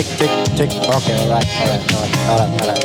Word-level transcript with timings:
cek 0.00 0.16
cek 0.16 0.32
cek. 0.56 0.72
Oke, 0.88 1.12
alright, 1.12 1.44
alright, 1.60 1.84
alright, 1.92 2.24
alright, 2.24 2.56
alright. 2.56 2.80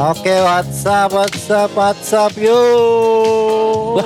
Oke, 0.00 0.32
WhatsApp, 0.40 1.12
WhatsApp, 1.12 1.68
WhatsApp, 1.76 2.32
yuk. 2.40 4.00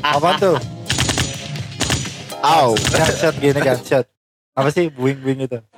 Apa 0.00 0.40
tuh? 0.40 0.56
Au. 2.40 2.72
Gunshot 2.72 3.36
gini, 3.36 3.60
gunshot. 3.60 4.08
Apa 4.56 4.72
sih 4.72 4.88
buing 4.88 5.20
buing 5.20 5.44
itu? 5.44 5.60
Sih? 5.60 5.68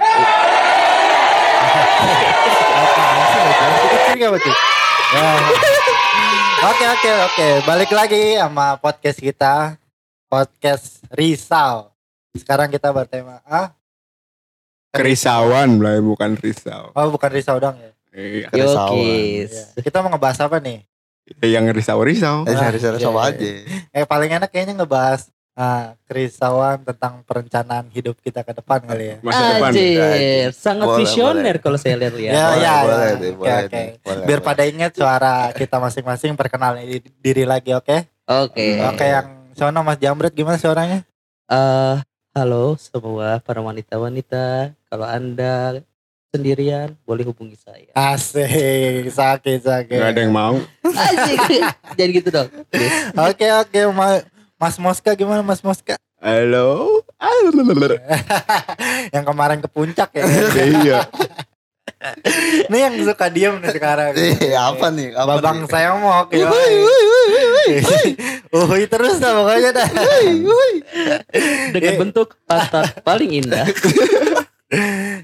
Oke 6.59 6.87
oke 6.87 7.11
oke, 7.27 7.67
balik 7.67 7.91
lagi 7.91 8.39
sama 8.39 8.79
podcast 8.79 9.19
kita, 9.19 9.75
podcast 10.31 11.03
Risau. 11.11 11.91
Sekarang 12.39 12.71
kita 12.71 12.95
bertema 12.95 13.43
ah, 13.43 13.75
Kerisauan 14.99 15.69
lah 15.79 15.97
bukan 15.99 16.35
risau. 16.35 16.91
oh 16.91 17.07
bukan 17.09 17.31
Risau 17.31 17.57
dong 17.57 17.77
ya. 17.77 17.91
Iya. 18.11 18.49
Yokis. 18.51 19.53
Iya. 19.73 19.81
Kita 19.81 20.03
mau 20.03 20.11
ngebahas 20.11 20.39
apa 20.43 20.59
nih? 20.59 20.83
Yang 21.39 21.77
risau-risau. 21.77 22.43
Eh, 22.45 22.53
Ah, 22.53 22.73
iya, 22.73 22.99
sama 22.99 23.29
iya. 23.29 23.33
aja. 23.33 23.51
Eh 23.93 24.05
paling 24.05 24.31
enak 24.33 24.49
kayaknya 24.49 24.75
ngebahas 24.77 25.29
ah, 25.53 25.93
kerisauan 26.05 26.83
tentang 26.83 27.21
perencanaan 27.23 27.91
hidup 27.91 28.17
kita 28.19 28.41
ke 28.41 28.55
depan 28.55 28.79
kali 28.81 29.05
ya. 29.13 29.17
Masa 29.21 29.43
depan. 29.53 29.71
Anjir, 29.71 30.49
sangat 30.53 30.87
Boleh, 30.87 30.99
visioner 30.99 31.43
boleh. 31.53 31.61
kalau 31.61 31.77
saya 31.77 31.95
lihat-lihat. 31.97 32.33
Ya, 32.33 32.47
Boleh, 32.49 32.59
ya, 32.59 32.75
boleh 32.79 32.97
ya. 32.97 33.13
deh, 33.13 33.29
Oke, 33.29 33.35
boleh 33.35 33.55
oke. 33.59 33.69
deh, 33.69 33.89
boleh, 34.01 34.25
Biar 34.25 34.41
boleh. 34.41 34.47
pada 34.47 34.63
ingat 34.65 34.93
suara 34.95 35.35
kita 35.53 35.77
masing-masing 35.77 36.33
perkenalan 36.33 36.81
di- 36.81 37.13
diri 37.19 37.43
lagi, 37.43 37.71
oke? 37.73 37.97
Oke. 38.25 38.67
Oke, 38.85 39.05
yang 39.05 39.27
sono 39.53 39.83
Mas 39.83 39.99
Jamret 39.99 40.31
gimana 40.31 40.57
suaranya? 40.57 41.03
Eh, 41.45 41.97
halo 42.33 42.79
semua 42.79 43.43
para 43.43 43.59
wanita-wanita. 43.59 44.78
Kalau 44.89 45.05
Anda 45.05 45.85
sendirian, 46.29 46.97
boleh 47.05 47.21
hubungi 47.23 47.57
saya. 47.57 47.93
Asik, 47.93 48.49
sakit, 49.11 49.61
sakit. 49.61 49.95
Gak 49.95 50.13
ada 50.13 50.21
yang 50.21 50.33
mau. 50.33 50.57
Asik. 50.81 51.39
Jangan 51.97 52.11
gitu 52.11 52.29
dong. 52.33 52.49
Oke, 53.21 53.47
oke, 53.55 53.81
Ma- 53.93 54.25
Mas 54.57 54.77
Moska 54.77 55.13
gimana 55.13 55.45
Mas 55.45 55.61
Moska? 55.61 56.01
Halo. 56.19 57.05
yang 59.15 59.25
kemarin 59.25 59.61
ke 59.61 59.69
puncak 59.69 60.09
ya. 60.15 60.25
Iya. 60.57 60.99
Ini 62.69 62.79
yang 62.79 62.95
suka 63.03 63.27
diem 63.27 63.59
nih 63.59 63.75
sekarang. 63.75 64.15
Eh, 64.15 64.55
apa 64.55 64.89
nih? 64.89 65.13
Apa 65.13 65.37
Babang 65.37 65.63
nih? 65.63 65.69
saya 65.69 65.93
mau 65.95 66.23
oke. 66.23 66.37
Uhui 68.51 68.87
terus 68.87 69.19
dah 69.19 69.35
pokoknya 69.35 69.71
dah. 69.75 69.89
Dengan 71.69 71.93
Eh. 71.93 71.99
bentuk 71.99 72.39
pantat 72.47 73.03
paling 73.03 73.43
indah. 73.43 73.67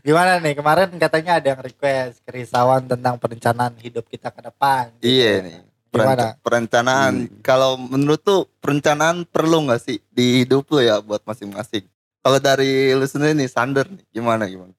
Gimana 0.00 0.40
nih 0.40 0.56
kemarin 0.56 0.88
katanya 0.96 1.36
ada 1.36 1.46
yang 1.52 1.60
request 1.60 2.24
kerisauan 2.24 2.88
tentang 2.88 3.20
perencanaan 3.20 3.76
hidup 3.80 4.08
kita 4.08 4.32
ke 4.32 4.40
depan. 4.40 4.88
Iya 5.04 5.44
nih. 5.44 5.58
Gimana? 5.94 6.34
Perenca- 6.34 6.36
perencanaan. 6.42 7.14
Kalau 7.44 7.76
menurut 7.78 8.20
tuh 8.24 8.48
perencanaan 8.58 9.28
perlu 9.28 9.68
nggak 9.68 9.80
sih 9.84 10.00
di 10.10 10.42
hidup 10.42 10.66
lu 10.72 10.80
ya 10.82 10.98
buat 10.98 11.22
masing-masing? 11.22 11.84
Kalau 12.24 12.40
dari 12.40 12.90
lu 12.96 13.04
sendiri 13.04 13.36
nih, 13.36 13.52
Sander 13.52 13.84
nih, 13.84 14.00
gimana 14.10 14.48
gimana? 14.48 14.72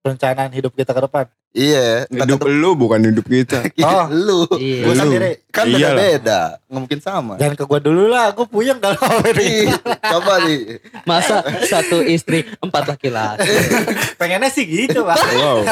Perencanaan 0.00 0.48
hidup 0.48 0.72
kita 0.72 0.96
ke 0.96 1.02
depan. 1.04 1.28
Iya, 1.50 2.08
entah 2.08 2.24
Hidup 2.24 2.46
lu 2.46 2.72
bukan 2.72 3.04
hidup 3.04 3.26
kita. 3.26 3.60
Oh. 3.84 4.08
lu. 4.08 4.48
Iya. 4.56 4.80
Gue 4.86 4.94
Lu. 4.96 5.02
sendiri. 5.02 5.30
Kan 5.52 5.68
Iyalah. 5.68 5.92
beda-beda, 5.92 6.40
nggak 6.64 6.80
mungkin 6.80 7.00
sama. 7.02 7.34
Jangan 7.36 7.52
ke 7.52 7.64
gua 7.66 7.80
dulu 7.82 8.08
lah, 8.08 8.32
aku 8.32 8.48
puyeng 8.48 8.78
kalau 8.78 8.96
Ih, 9.36 9.68
Coba 10.00 10.46
nih. 10.46 10.78
Masa 11.04 11.44
satu 11.66 12.00
istri 12.00 12.48
empat 12.62 12.96
laki-laki. 12.96 13.44
Pengennya 14.22 14.48
sih 14.48 14.64
gitu, 14.64 15.04
Pak. 15.04 15.20
Wow. 15.20 15.68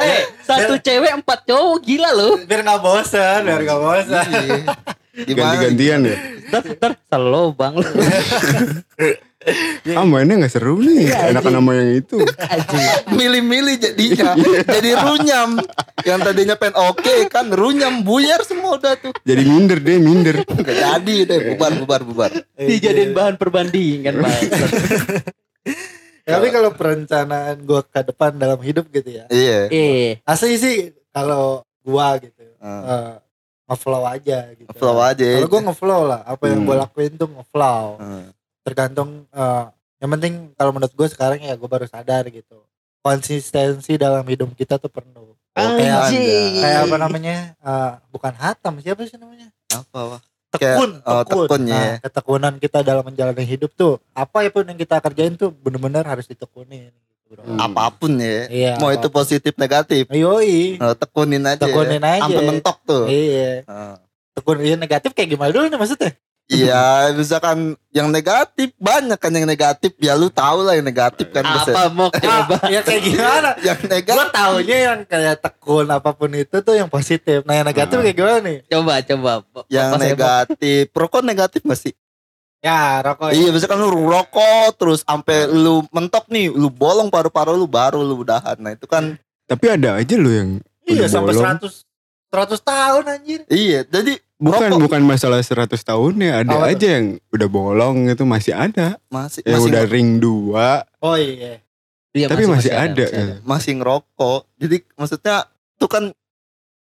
Eh, 0.00 0.26
satu 0.42 0.80
cewek 0.80 1.12
empat 1.12 1.46
cowok 1.46 1.76
gila 1.84 2.10
loh. 2.10 2.34
biar 2.42 2.66
nggak 2.66 2.80
bosan, 2.82 3.46
biar 3.46 3.62
nggak 3.62 3.78
bosan. 3.78 4.26
Iya. 4.26 4.58
Gimana? 5.22 5.54
Ganti-gantian 5.54 6.00
ya. 6.02 6.16
Ntar, 6.50 6.62
ntar 6.66 6.92
selo 7.06 7.54
bang 7.54 7.74
lu. 7.78 7.90
Ah 9.90 10.04
mainnya 10.04 10.36
gak 10.38 10.52
seru 10.52 10.78
nih. 10.78 11.08
Enakan 11.08 11.52
nama 11.54 11.72
yang 11.72 11.90
itu. 11.96 12.20
milih-milih 13.10 13.76
jadinya 13.78 14.36
jadi 14.62 14.90
runyam 15.00 15.56
yang 16.02 16.18
tadinya 16.18 16.54
pengen 16.54 16.76
oke 16.78 17.00
kan 17.26 17.48
runyam 17.48 18.00
buyar 18.00 18.40
semua 18.42 18.76
udah 18.76 18.96
tuh 18.96 19.12
Jadi 19.22 19.42
minder 19.42 19.78
deh, 19.78 19.96
minder. 19.96 20.36
gak 20.44 20.76
jadi 20.76 21.16
deh 21.24 21.38
bubar 21.48 21.72
bubar 21.74 22.00
bubar 22.02 22.30
Dijadiin 22.54 23.10
bahan 23.10 23.34
perbandingan 23.34 24.14
bang. 24.18 24.40
Tapi 26.30 26.46
kalau 26.48 26.70
perencanaan 26.70 27.58
gua 27.60 27.82
ke 27.82 28.00
depan 28.04 28.36
dalam 28.36 28.60
hidup 28.60 28.86
gitu 28.88 29.08
ya. 29.10 29.24
iya 29.28 29.66
Eh, 29.66 30.20
Asli 30.22 30.54
sih 30.54 30.76
kalau 31.10 31.64
gua 31.80 32.14
gitu. 32.18 32.44
Ah. 32.60 32.68
eh, 32.84 33.12
ngeflow 33.66 34.04
aja 34.04 34.38
gitu. 34.52 34.68
flow 34.70 35.00
aja 35.00 35.26
Kalau 35.38 35.48
gua 35.48 35.62
ngeflow 35.64 36.00
lah, 36.04 36.20
apa 36.24 36.44
yang 36.44 36.60
Hmm. 36.60 36.68
gua 36.68 36.76
lakuin 36.80 37.12
tuh 37.14 37.26
ngeflow. 37.26 37.98
Hmm. 37.98 38.26
Tergantung 38.62 39.24
eh, 39.26 39.64
yang 39.98 40.10
penting 40.10 40.34
kalau 40.54 40.70
menurut 40.70 40.92
gua 40.92 41.06
sekarang 41.06 41.40
ya 41.40 41.54
gua 41.54 41.68
baru 41.68 41.86
sadar 41.86 42.28
gitu. 42.28 42.60
Konsistensi 43.00 43.96
dalam 43.96 44.22
hidup 44.22 44.52
kita 44.52 44.76
tuh 44.76 44.88
perlu. 44.88 45.32
Kayak 45.50 46.12
kayak 46.54 46.80
apa 46.84 46.96
namanya? 46.96 47.36
eh, 47.54 47.90
bukan 48.08 48.32
hatam, 48.32 48.78
siapa 48.78 49.02
sih 49.02 49.16
namanya? 49.16 49.48
apa? 49.70 50.20
Tekun, 50.50 50.98
Kayak- 50.98 51.06
oh, 51.06 51.22
tekun. 51.22 51.46
tekun, 51.46 51.60
Nah, 51.64 51.78
ya. 51.78 51.94
ketekunan 52.02 52.54
kita 52.56 52.78
dalam 52.80 53.02
menjalani 53.02 53.44
hidup 53.44 53.70
tuh 53.72 54.02
apa 54.10 54.42
ya 54.42 54.50
pun 54.50 54.62
yang 54.64 54.74
kita 54.74 54.98
kerjain 54.98 55.34
tuh 55.34 55.50
bener-bener 55.52 56.02
harus 56.02 56.26
ditekunin. 56.26 56.90
Gitu, 56.90 57.22
bro. 57.30 57.46
Hmm. 57.46 57.58
apa 57.60 57.86
pun 57.92 58.18
ya 58.18 58.50
Iya. 58.50 58.72
mau 58.76 58.90
itu 58.90 59.06
positif 59.08 59.54
negatif 59.54 60.10
Yoi. 60.10 60.74
Oh, 60.76 60.90
tekunin 60.92 61.38
aja 61.44 61.62
Tekunin 61.62 62.02
aja. 62.02 62.26
sampai 62.26 62.42
mentok 62.44 62.76
tuh 62.82 63.06
Iya. 63.06 63.62
Ah. 63.64 63.94
Tekun 64.32 64.58
iya 64.58 64.74
negatif 64.74 65.14
kayak 65.14 65.30
gimana 65.30 65.48
dulu 65.48 65.64
nih 65.64 65.78
maksudnya? 65.78 66.10
Iya, 66.50 66.82
misalkan 67.14 67.58
yang 67.90 68.10
negatif 68.10 68.74
banyak 68.74 69.14
kan 69.16 69.30
yang 69.30 69.46
negatif 69.46 69.94
ya 69.96 70.18
lu 70.18 70.26
tahu 70.26 70.66
lah 70.66 70.74
yang 70.74 70.82
negatif 70.82 71.30
kan 71.30 71.40
Apa 71.40 71.62
Bes. 71.62 71.94
mau 71.94 72.10
coba? 72.10 72.58
ya 72.66 72.82
kayak 72.82 73.02
gimana? 73.02 73.50
yang 73.66 73.78
Gue 73.78 73.88
negatif 73.88 74.34
taunya 74.34 74.78
yang 74.84 74.98
kayak 75.04 75.36
tekun 75.38 75.86
apa 75.86 76.10
pun 76.10 76.30
itu 76.30 76.56
tuh 76.58 76.74
yang 76.74 76.86
positif. 76.86 77.46
Nah 77.46 77.54
yang 77.54 77.64
negatif 77.64 77.94
Ah. 77.94 78.02
kayak 78.02 78.16
gimana 78.16 78.38
nih? 78.42 78.58
Coba 78.66 78.92
coba. 79.00 79.32
yang 79.68 79.90
Apa 79.90 80.02
negatif 80.02 80.84
rokok 80.90 81.22
negatif 81.22 81.62
gak 81.62 81.78
sih 81.78 81.94
Ya 82.58 83.00
rokok. 83.00 83.30
Iya, 83.30 83.48
misalkan 83.50 83.78
lu 83.78 83.88
rokok 83.88 84.76
terus 84.76 85.00
sampai 85.00 85.46
lu 85.46 85.80
mentok 85.88 86.28
nih, 86.28 86.50
lu 86.50 86.68
bolong 86.68 87.08
paru-paru 87.08 87.54
lu 87.54 87.64
baru 87.64 88.02
lu 88.02 88.20
udahan. 88.20 88.58
Nah, 88.58 88.74
itu 88.74 88.84
kan 88.84 89.16
Tapi 89.46 89.64
ada 89.70 89.96
aja 89.96 90.14
lo 90.14 90.28
yang 90.28 90.58
Iya 90.82 91.06
sampai 91.06 91.32
bolong. 91.32 91.56
100 91.56 91.86
100 92.28 92.60
tahun 92.60 93.04
anjir. 93.08 93.40
iya, 93.48 93.80
jadi 93.82 94.18
Bukan 94.40 94.72
rokok 94.72 94.80
bukan 94.88 95.02
masalah 95.04 95.38
100 95.38 95.68
tahun 95.76 96.14
ya, 96.16 96.32
ada 96.40 96.48
Apa 96.50 96.64
tuh? 96.64 96.72
aja 96.72 96.86
yang 96.96 97.06
udah 97.28 97.48
bolong 97.48 98.08
itu 98.08 98.24
masih 98.24 98.56
ada. 98.56 98.96
masih 99.06 99.44
Yang 99.44 99.52
masih 99.54 99.68
udah 99.68 99.82
ring 99.84 100.10
2 100.16 101.04
Oh 101.04 101.14
iya. 101.14 101.60
Iya, 102.10 102.26
tapi 102.26 102.48
masih, 102.48 102.72
ada. 102.72 103.04
masih 103.04 103.06
ada. 103.06 103.34
masih 103.44 103.72
ngerokok. 103.78 104.40
Jadi 104.56 104.76
maksudnya 104.96 105.36
itu 105.76 105.86
kan 105.86 106.04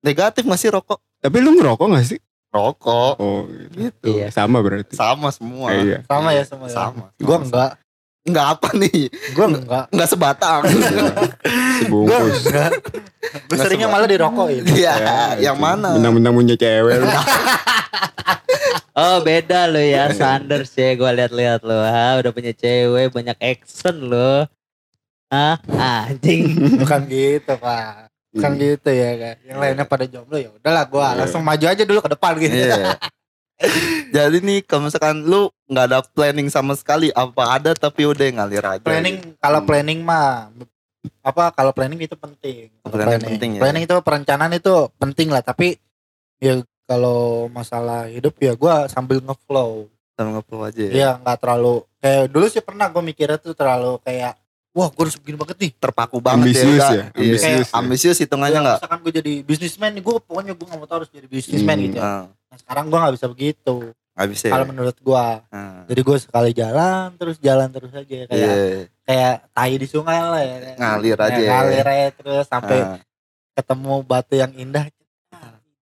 negatif 0.01 0.45
masih 0.45 0.71
rokok. 0.71 1.01
Tapi 1.19 1.37
lu 1.41 1.57
ngerokok 1.57 1.87
gak 1.91 2.07
sih? 2.07 2.21
Rokok 2.53 3.15
Oh, 3.19 3.49
gitu. 3.75 4.17
Iya. 4.17 4.31
sama 4.31 4.63
berarti. 4.63 4.95
Sama 4.95 5.29
semua. 5.35 5.75
Eh, 5.75 5.83
iya. 5.83 5.99
Sama 6.07 6.31
ya 6.31 6.45
semua. 6.45 6.69
ya? 6.69 6.75
Sama. 6.77 7.05
Gua 7.19 7.37
enggak. 7.43 7.71
Enggak 8.27 8.47
apa 8.59 8.69
nih? 8.75 9.07
Gua 9.33 9.47
enggak. 9.47 9.85
Enggak 9.89 10.09
sebatang. 10.11 10.61
Sebungkus. 11.79 12.43
enggak. 12.45 12.71
Gue 13.47 13.57
seringnya 13.57 13.87
malah 13.87 14.05
dirokokin. 14.05 14.67
Iya, 14.67 14.95
Ya, 14.99 15.19
yang 15.51 15.57
mana? 15.57 15.95
Bintang-bintang 15.95 16.35
punya 16.35 16.55
cewek 16.55 16.95
lu. 16.99 17.07
Oh 18.97 19.21
beda 19.21 19.69
lo 19.69 19.77
ya 19.77 20.09
Sanders 20.09 20.73
ya 20.73 20.97
gue 20.97 21.05
lihat-lihat 21.05 21.61
lo 21.61 21.85
ha 21.85 22.17
udah 22.17 22.33
punya 22.33 22.57
cewek 22.57 23.13
banyak 23.13 23.37
action 23.37 24.09
lo 24.09 24.49
ah 25.29 25.61
anjing 25.77 26.57
Bukan 26.81 27.05
gitu, 27.05 27.61
Pak. 27.61 28.09
Bukan 28.33 28.53
Hmm. 28.53 28.57
gitu 28.57 28.89
ya 28.89 29.11
kan. 29.17 29.35
Yang 29.45 29.59
lainnya 29.61 29.85
pada 29.85 30.05
jomblo 30.05 30.37
ya 30.37 30.49
udahlah 30.49 30.85
gua 30.89 31.13
Iya. 31.13 31.19
langsung 31.21 31.45
maju 31.45 31.65
aja 31.69 31.83
dulu 31.85 32.01
ke 32.01 32.11
depan 32.11 32.33
gitu. 32.37 32.57
Iya. 32.57 32.97
Jadi 34.13 34.39
nih 34.39 34.59
kalau 34.63 34.87
misalkan 34.87 35.23
lu 35.23 35.49
nggak 35.67 35.85
ada 35.87 35.99
planning 36.05 36.47
sama 36.47 36.73
sekali 36.73 37.09
apa 37.11 37.57
ada 37.57 37.73
tapi 37.73 38.05
udah 38.05 38.23
ngalir 38.35 38.63
aja. 38.63 38.83
planning 38.83 39.35
kalau 39.37 39.61
Hmm. 39.61 39.69
planning 39.69 40.01
mah 40.01 40.53
apa 41.23 41.51
kalau 41.51 41.71
planning 41.71 41.99
itu 41.99 42.15
penting. 42.15 42.69
Kalau 42.81 42.95
Planning 42.95 43.31
penting 43.31 43.51
ya. 43.57 43.61
Planning 43.61 43.83
itu 43.85 43.97
perencanaan 43.99 44.53
itu 44.53 44.75
penting 44.95 45.29
lah, 45.29 45.41
tapi 45.41 45.79
ya 46.37 46.59
kalau 46.85 47.47
masalah 47.49 48.07
hidup 48.07 48.35
ya 48.37 48.53
gua 48.53 48.87
sambil 48.87 49.19
ngeflow. 49.19 49.89
sama 50.13 50.33
ngeplo 50.35 50.65
aja. 50.65 50.81
ya. 50.81 50.91
Iya, 50.91 51.11
nggak 51.19 51.37
terlalu 51.39 51.75
kayak 51.99 52.23
dulu 52.27 52.47
sih 52.47 52.61
pernah 52.61 52.89
gue 52.89 53.03
mikirnya 53.03 53.37
tuh 53.37 53.53
terlalu 53.53 54.01
kayak 54.01 54.33
wah 54.73 54.89
gue 54.89 55.03
harus 55.03 55.13
begini 55.15 55.37
banget 55.37 55.57
nih. 55.59 55.73
Terpaku 55.75 56.17
banget 56.19 56.41
Ambisius 56.57 56.81
ya, 56.81 56.89
Iya. 56.89 57.05
ambisius. 57.13 57.69
ya. 57.69 57.75
Ambisius 57.75 58.19
hitungannya 58.19 58.55
Ya, 58.55 58.65
nggak? 58.65 58.79
Misalkan 58.81 58.99
gue 58.99 59.13
jadi 59.15 59.33
bisnismen 59.43 59.91
nih, 59.93 60.01
gue 60.01 60.15
pokoknya 60.19 60.53
gue 60.53 60.65
nggak 60.65 60.79
mau 60.79 60.87
tahu 60.87 60.99
harus 60.99 61.11
jadi 61.11 61.27
bisnismen 61.27 61.69
Hmm. 61.71 61.85
gitu. 61.87 61.97
ya. 61.97 62.03
Ah. 62.03 62.25
Nah, 62.57 62.63
sekarang 62.65 62.85
gue 62.89 62.97
nggak 62.97 63.15
bisa 63.15 63.29
begitu. 63.29 63.77
Nggak 64.17 64.29
bisa. 64.33 64.45
Kalau 64.49 64.65
ya? 64.65 64.71
menurut 64.73 64.97
gua. 64.99 65.45
Ah. 65.53 65.85
Jadi 65.85 66.01
gue 66.01 66.17
sekali 66.17 66.51
jalan 66.51 67.13
terus 67.15 67.37
jalan 67.37 67.69
terus 67.69 67.93
aja 67.93 68.03
kayak 68.25 68.33
Iya. 68.33 68.57
kayak 69.05 69.35
tai 69.53 69.75
di 69.77 69.85
sungai 69.85 70.17
lah 70.19 70.41
ya. 70.41 70.57
Ngalir 70.75 71.19
aja. 71.21 71.37
Ya, 71.37 71.51
ngalir 71.53 71.85
aja 71.85 72.09
terus 72.17 72.45
sampai 72.49 72.79
Ah. 72.81 72.97
ketemu 73.53 73.95
batu 74.03 74.35
yang 74.35 74.57
indah 74.57 74.89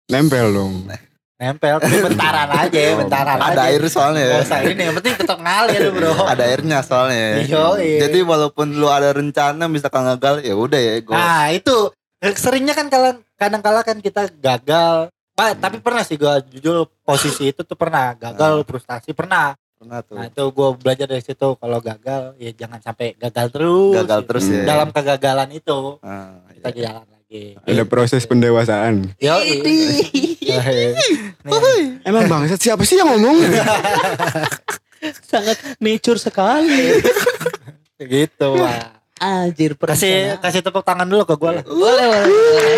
Nempel 0.06 0.52
dong. 0.52 0.86
nempel 1.42 1.81
tapi 1.81 1.98
bentaran 2.06 2.46
aja 2.54 2.78
ya, 2.78 2.94
bentaran 2.94 3.34
Oh, 3.34 3.50
Ada 3.50 3.58
aja. 3.58 3.74
air 3.74 3.81
soalnya. 3.90 4.25
Gak 4.30 4.46
usah 4.46 4.60
ini 4.62 4.81
yang 4.86 4.94
penting 4.94 5.16
tetap 5.18 5.40
ngalir 5.42 5.84
bro. 5.90 6.13
Ada 6.31 6.44
airnya 6.46 6.80
soalnya. 6.86 7.42
Yoi. 7.42 7.98
Jadi 7.98 8.22
walaupun 8.22 8.78
lu 8.78 8.86
ada 8.86 9.10
rencana 9.10 9.66
misalkan 9.66 10.06
gagal 10.06 10.46
ya 10.46 10.54
udah 10.54 10.78
ya 10.78 11.02
gue. 11.02 11.16
Nah 11.18 11.50
itu 11.50 11.90
seringnya 12.38 12.78
kan 12.78 12.94
kalian 12.94 13.25
kadang 13.34 13.62
kala 13.66 13.81
kan 13.81 13.98
kita 13.98 14.30
gagal. 14.38 15.10
Pak, 15.42 15.58
tapi 15.58 15.78
pernah 15.80 16.04
sih 16.04 16.16
gue 16.16 16.30
jujur 16.52 16.76
posisi 17.02 17.50
itu 17.50 17.62
tuh 17.62 17.74
pernah 17.74 18.14
gagal 18.14 18.62
frustasi 18.62 19.10
pernah. 19.12 19.58
Pernah 19.74 20.00
tuh. 20.00 20.14
Nah 20.14 20.30
itu 20.30 20.44
gue 20.46 20.68
belajar 20.78 21.10
dari 21.10 21.18
situ 21.20 21.58
kalau 21.58 21.82
gagal 21.82 22.38
ya 22.38 22.54
jangan 22.54 22.78
sampai 22.78 23.18
gagal 23.18 23.50
terus. 23.50 23.94
gagal 23.98 24.20
gitu. 24.20 24.28
terus 24.30 24.46
ya. 24.46 24.62
Dalam 24.64 24.94
kegagalan 24.94 25.50
itu 25.50 25.98
Ah, 26.00 26.38
kita 26.52 26.70
iya. 26.70 26.78
jalan 26.94 27.06
lagi. 27.10 27.44
Ada 27.58 27.84
proses 27.84 28.22
pendewasaan. 28.24 29.10
Yo, 29.18 29.34
Emang 32.04 32.30
bangsat 32.30 32.62
siapa 32.62 32.86
sih 32.86 33.02
yang 33.02 33.10
ngomong? 33.10 33.42
Sangat 35.32 35.58
mature 35.80 36.22
sekali. 36.22 37.02
gitu 37.98 38.50
lah. 38.54 39.02
Anjir 39.18 39.74
Kasih 39.74 40.38
perencanaan. 40.38 40.42
kasih 40.42 40.62
tepuk 40.62 40.82
tangan 40.82 41.06
dulu 41.06 41.26
ke 41.26 41.34
gue 41.36 41.52
lah. 41.52 41.64
Boleh, 41.64 42.06
boleh, 42.10 42.78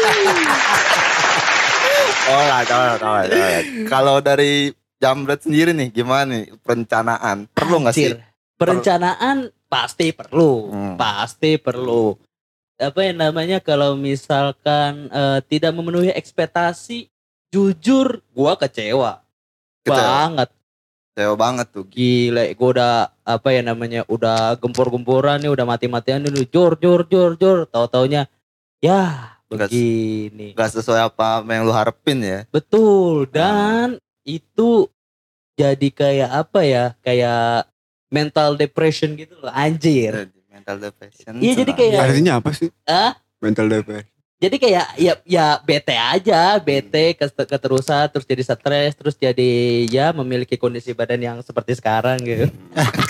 boleh. 2.24 2.34
Alright, 2.34 2.70
alright, 2.70 3.02
alright, 3.02 3.32
alright. 3.32 3.68
Kalau 3.86 4.18
dari 4.20 4.72
Jamret 4.98 5.44
sendiri 5.44 5.76
nih 5.76 5.92
gimana 5.92 6.32
nih 6.32 6.56
perencanaan? 6.64 7.52
Perlu 7.52 7.84
nggak 7.84 7.96
sih? 7.96 8.16
Perencanaan 8.56 9.52
pasti 9.68 10.16
perlu, 10.16 10.72
Hmm. 10.72 10.96
pasti 10.96 11.60
perlu. 11.60 12.16
Apa 12.80 13.04
yang 13.04 13.20
namanya 13.20 13.60
kalau 13.60 13.94
misalkan 13.94 15.12
eh, 15.12 15.40
tidak 15.46 15.76
memenuhi 15.76 16.10
ekspektasi, 16.10 17.12
jujur 17.52 18.24
gua 18.32 18.56
kecewa 18.56 19.20
Kecewa. 19.84 19.98
banget. 20.00 20.50
Kecewa 21.14 21.36
banget 21.36 21.68
tuh. 21.70 21.86
Gila, 21.86 22.44
gua 22.56 22.70
udah 22.74 22.94
apa 23.22 23.48
ya 23.52 23.62
namanya, 23.62 24.02
udah 24.08 24.56
gempur-gempuran 24.58 25.44
nih, 25.44 25.52
udah 25.52 25.66
mati-matian 25.68 26.24
dulu, 26.24 26.42
jor 26.48 26.80
jor 26.80 27.06
jor 27.06 27.36
jor, 27.36 27.68
tahu-taunya 27.68 28.26
ya 28.80 29.36
begini. 29.48 30.54
Gak 30.54 30.72
sesuai 30.72 31.08
apa 31.08 31.44
yang 31.44 31.64
lu 31.64 31.72
harapin 31.72 32.20
ya. 32.20 32.40
Betul 32.50 33.28
dan 33.28 33.96
itu 34.24 34.88
jadi 35.54 35.88
kayak 35.90 36.30
apa 36.30 36.60
ya? 36.62 36.86
Kayak 37.00 37.70
mental 38.08 38.54
depression 38.54 39.14
gitu 39.14 39.38
loh, 39.38 39.50
anjir. 39.50 40.26
Jadi 40.26 40.40
Mental 40.54 40.78
depression. 40.80 41.34
Iya, 41.36 41.54
jadi 41.60 41.72
kayak- 41.74 42.04
Artinya 42.06 42.34
apa 42.38 42.54
sih? 42.54 42.70
Ah? 42.86 43.18
Mental 43.42 43.66
depression. 43.68 44.14
Jadi 44.38 44.56
kayak 44.60 44.86
ya 44.96 45.14
ya 45.24 45.46
bete 45.58 45.92
aja, 45.92 46.60
bete 46.60 47.16
ke- 47.16 47.48
keterusan 47.48 48.06
terus 48.08 48.24
jadi 48.24 48.44
stres, 48.46 48.92
terus 48.94 49.16
jadi 49.16 49.52
ya 49.88 50.12
memiliki 50.12 50.56
kondisi 50.56 50.92
badan 50.92 51.18
yang 51.18 51.38
seperti 51.40 51.74
sekarang 51.74 52.20
gitu. 52.20 52.52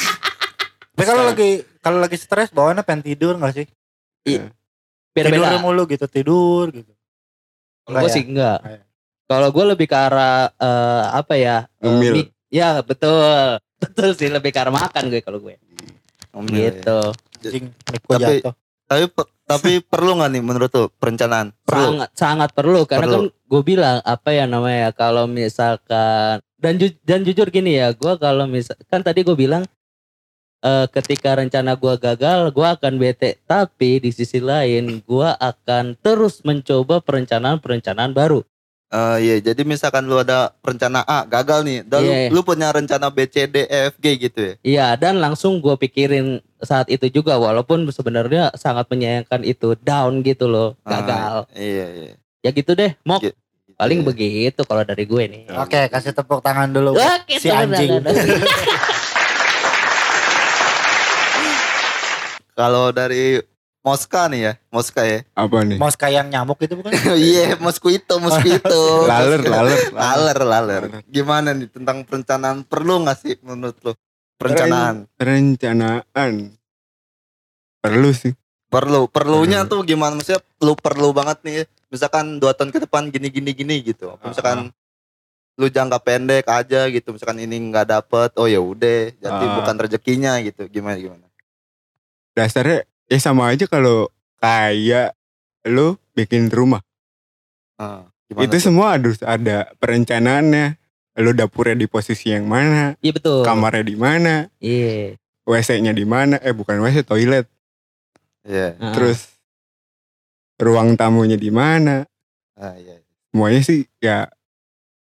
Tapi 0.94 1.04
kalau 1.04 1.26
lagi 1.26 1.50
kalau 1.78 1.98
lagi 1.98 2.16
stres 2.16 2.48
bawaannya 2.48 2.82
pengen 2.82 3.02
tidur 3.04 3.34
gak 3.36 3.54
sih? 3.56 3.68
Tidur 5.14 5.30
Beda-beda. 5.32 5.58
mulu 5.60 5.84
gitu 5.86 6.06
tidur 6.06 6.66
gitu. 6.70 6.90
Kalau 7.84 8.00
gue 8.00 8.10
ya? 8.10 8.14
sih 8.14 8.24
enggak. 8.24 8.60
Enggak 8.60 8.74
ya? 8.74 8.84
Kalau 9.24 9.48
gue 9.50 9.66
lebih 9.68 9.86
ke 9.86 9.96
arah 9.96 10.38
eh, 10.52 11.04
apa 11.14 11.34
ya? 11.34 11.58
eh, 11.76 11.86
Ngemil. 11.86 12.14
ya 12.48 12.82
betul. 12.82 13.62
Betul 13.84 14.10
sih 14.14 14.28
lebih 14.28 14.50
ke 14.50 14.58
arah 14.58 14.72
makan 14.72 15.08
gue 15.08 15.20
kalau 15.20 15.38
gue. 15.38 15.60
Ngomel 16.32 16.56
ya. 16.56 16.72
Gitu. 16.72 17.00
Gua 18.02 18.18
Tapi- 18.18 18.40
jatuh. 18.40 18.54
Tapi 18.84 19.04
tapi 19.44 19.72
perlu 19.92 20.16
nggak 20.16 20.30
nih 20.30 20.42
menurut 20.42 20.70
tuh 20.70 20.88
perencanaan? 20.90 21.52
Perlu. 21.62 21.84
Sangat 21.94 22.10
sangat 22.16 22.50
perlu 22.52 22.82
karena 22.84 23.06
Perlu. 23.06 23.20
kan 23.20 23.24
gue 23.30 23.62
bilang 23.62 23.98
apa 24.02 24.30
ya 24.32 24.46
namanya 24.46 24.90
kalau 24.92 25.28
misalkan 25.28 26.40
dan 26.58 26.74
ju- 26.76 27.00
dan 27.02 27.22
jujur 27.22 27.48
gini 27.48 27.76
ya, 27.76 27.92
gue 27.92 28.14
kalau 28.18 28.44
misal 28.46 28.74
kan 28.88 29.00
tadi 29.00 29.22
gue 29.22 29.36
bilang 29.36 29.68
eh, 30.64 30.86
ketika 30.90 31.36
rencana 31.36 31.76
gue 31.76 31.94
gagal, 31.98 32.50
gue 32.50 32.68
akan 32.70 32.94
bete. 32.96 33.38
Tapi 33.44 34.00
di 34.00 34.10
sisi 34.10 34.40
lain, 34.40 35.04
gue 35.04 35.30
akan 35.30 36.00
terus 36.00 36.40
mencoba 36.42 37.04
perencanaan-perencanaan 37.04 38.12
baru. 38.12 38.42
Eh, 38.88 39.18
iya, 39.20 39.36
jadi 39.44 39.62
misalkan 39.64 40.06
lu 40.06 40.16
ada 40.16 40.54
rencana 40.62 41.02
A 41.02 41.26
gagal 41.26 41.66
nih, 41.66 41.80
dan 41.82 42.00
lu- 42.00 42.14
Iya. 42.14 42.30
lu, 42.30 42.40
punya 42.42 42.70
rencana 42.70 43.10
B, 43.10 43.26
C, 43.26 43.44
D, 43.44 43.66
E, 43.66 43.90
F, 43.90 43.98
G 43.98 44.06
gitu 44.22 44.40
ya. 44.40 44.54
Iya, 44.62 44.88
dan 44.96 45.18
langsung 45.18 45.58
gue 45.60 45.74
pikirin 45.76 46.40
saat 46.62 46.86
itu 46.88 47.10
juga, 47.10 47.36
walaupun 47.36 47.90
sebenarnya 47.90 48.54
sangat 48.54 48.86
menyayangkan 48.88 49.42
itu 49.42 49.74
down 49.82 50.22
gitu 50.22 50.46
loh, 50.46 50.78
gagal. 50.84 51.44
Ah, 51.44 51.58
iya, 51.58 51.86
iya. 51.90 52.14
Ya 52.40 52.50
gitu 52.52 52.72
deh, 52.72 52.94
mau 53.02 53.18
Gitu. 53.18 53.34
paling 53.74 54.00
Iya. 54.00 54.08
begitu 54.08 54.62
kalau 54.62 54.86
dari 54.86 55.04
gue 55.04 55.24
nih. 55.26 55.44
Oke, 55.58 55.90
kasih 55.90 56.14
tepuk 56.14 56.40
tangan 56.40 56.70
dulu. 56.70 56.94
Oke, 56.94 57.42
si 57.42 57.50
anjing. 57.50 57.98
Kalau 62.54 62.90
dari 62.90 63.42
Moska 63.84 64.32
nih 64.32 64.42
ya, 64.48 64.54
Moska 64.72 65.04
ya. 65.04 65.28
Apa 65.36 65.68
nih? 65.68 65.76
Moska 65.76 66.08
yang 66.08 66.32
nyamuk 66.32 66.56
itu 66.64 66.80
bukan? 66.80 66.94
Iya, 67.20 67.60
mosquito, 67.60 68.16
mosquito. 68.16 68.80
Laler, 69.12 69.44
laler, 69.44 69.82
laler, 69.92 70.40
laler. 70.40 70.84
Gimana 71.06 71.52
nih 71.52 71.68
tentang 71.68 72.08
perencanaan? 72.08 72.64
Perlu 72.64 73.04
nggak 73.04 73.18
sih 73.20 73.36
menurut 73.44 73.76
lo? 73.84 73.92
Perencanaan. 74.40 75.04
Perencanaan. 75.20 76.56
Perlu 77.84 78.10
sih. 78.16 78.32
Perlu. 78.72 79.12
Perlunya 79.12 79.68
Hmm. 79.68 79.70
tuh 79.70 79.84
gimana? 79.84 80.16
Maksudnya 80.16 80.40
lu 80.64 80.74
perlu 80.74 81.12
banget 81.12 81.44
nih. 81.44 81.68
Misalkan 81.92 82.40
dua 82.40 82.56
tahun 82.56 82.72
ke 82.72 82.88
depan 82.88 83.12
gini, 83.12 83.28
gini, 83.30 83.52
gini 83.52 83.76
gitu. 83.84 84.16
Apa 84.16 84.32
Misalkan 84.32 84.72
lu 85.54 85.68
jangka 85.68 86.00
pendek 86.00 86.48
aja 86.48 86.88
gitu. 86.88 87.14
Misalkan 87.14 87.38
ini 87.38 87.60
nggak 87.70 87.86
dapet, 87.92 88.32
oh 88.40 88.48
ya 88.48 88.58
udah. 88.58 89.12
Jadi 89.14 89.44
Ah. 89.46 89.54
bukan 89.60 89.76
rezekinya 89.78 90.40
gitu. 90.40 90.66
Gimana, 90.66 90.96
gimana? 90.96 91.26
Dasarnya 92.34 92.86
ya 93.08 93.18
sama 93.22 93.54
aja 93.54 93.70
kalau 93.70 94.10
kayak 94.42 95.14
lu 95.70 95.96
bikin 96.14 96.50
rumah. 96.50 96.82
Ah, 97.78 98.10
gimana 98.30 98.44
itu 98.46 98.56
tuh? 98.58 98.64
semua 98.70 98.98
harus 98.98 99.22
ada 99.22 99.70
perencanaannya. 99.78 100.78
Lu 101.22 101.30
dapurnya 101.30 101.78
di 101.78 101.86
posisi 101.86 102.34
yang 102.34 102.50
mana, 102.50 102.98
Iya 103.06 103.14
betul. 103.14 103.46
kamarnya 103.46 103.86
di 103.86 103.94
mana, 103.94 104.50
Iya. 104.58 105.14
WC-nya 105.46 105.94
di 105.94 106.10
mana, 106.10 106.42
eh 106.42 106.58
bukan 106.58 106.82
WC, 106.82 107.06
toilet. 107.06 107.46
Iya. 108.42 108.74
Ah. 108.82 108.98
Terus 108.98 109.30
ruang 110.58 110.98
tamunya 110.98 111.38
di 111.38 111.54
mana. 111.54 112.10
Ah, 112.58 112.74
iya. 112.82 112.98
Semuanya 113.30 113.62
sih 113.62 113.86
ya 114.02 114.26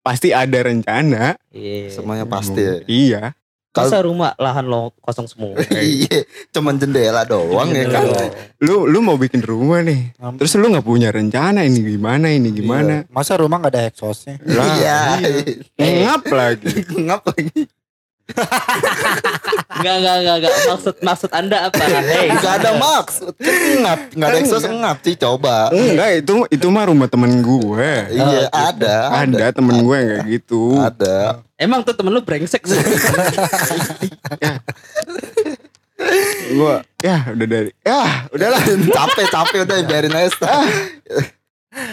pasti 0.00 0.32
ada 0.32 0.56
rencana. 0.56 1.36
Iya. 1.52 1.92
Semuanya 1.92 2.24
pasti 2.24 2.60
ya. 2.64 2.74
Iya. 2.88 3.22
Masa 3.70 4.02
rumah 4.02 4.34
lahan 4.34 4.66
lo 4.66 4.90
kosong 4.98 5.30
semua. 5.30 5.54
Iya, 5.78 6.26
cuman 6.50 6.74
jendela 6.74 7.22
doang 7.22 7.70
ya 7.70 7.86
kan. 7.86 8.02
Lu 8.58 8.90
lu 8.90 8.98
mau 8.98 9.14
bikin 9.14 9.46
rumah 9.46 9.78
nih. 9.78 10.10
Terus 10.42 10.58
lu 10.58 10.74
nggak 10.74 10.82
punya 10.82 11.14
rencana 11.14 11.62
ini 11.62 11.78
gimana 11.78 12.34
ini 12.34 12.50
gimana. 12.50 13.06
Iya. 13.06 13.14
Masa 13.14 13.38
rumah 13.38 13.62
nggak 13.62 13.70
ada 13.70 13.82
exhaustnya? 13.86 14.42
Lah, 14.42 14.66
Iya. 14.74 14.98
Ngap 15.78 16.22
lagi. 16.34 16.82
Ngapa 17.06 17.30
lagi? 17.30 17.62
Enggak, 19.80 19.94
enggak, 20.02 20.16
enggak, 20.22 20.36
enggak. 20.38 20.54
Maksud 20.70 20.94
maksud 21.02 21.30
Anda 21.34 21.56
apa? 21.70 21.82
Hei. 22.10 22.28
Gak 22.38 22.54
ada 22.62 22.70
maksud. 22.78 23.32
Kan 23.38 23.54
ngap, 23.82 24.00
nggak 24.14 24.28
ada 24.28 24.38
exhaust 24.38 24.68
ngap 24.70 24.96
sih 25.02 25.14
coba. 25.16 25.56
Enggak 25.72 26.10
itu 26.20 26.34
itu 26.50 26.66
mah 26.70 26.84
rumah 26.86 27.08
temen 27.10 27.42
gue. 27.42 27.90
Iya, 28.10 28.46
gitu. 28.46 28.54
ada, 28.54 28.96
Ada 29.24 29.46
temen 29.54 29.82
gue 29.82 29.98
kayak 29.98 30.24
gitu. 30.26 30.62
Ada. 30.78 31.42
Emang 31.60 31.84
tuh 31.84 31.92
temen 31.92 32.08
lu 32.08 32.20
brengsek 32.20 32.64
sih. 32.64 32.72
Gue 36.50 36.76
ya 36.98 37.28
udah 37.28 37.46
dari 37.46 37.70
ya 37.80 38.26
udahlah. 38.32 38.60
capek, 38.66 39.26
capek 39.28 39.58
udah 39.62 39.76
biarin 39.84 40.10
aja. 40.10 40.28
Stan. 40.32 40.64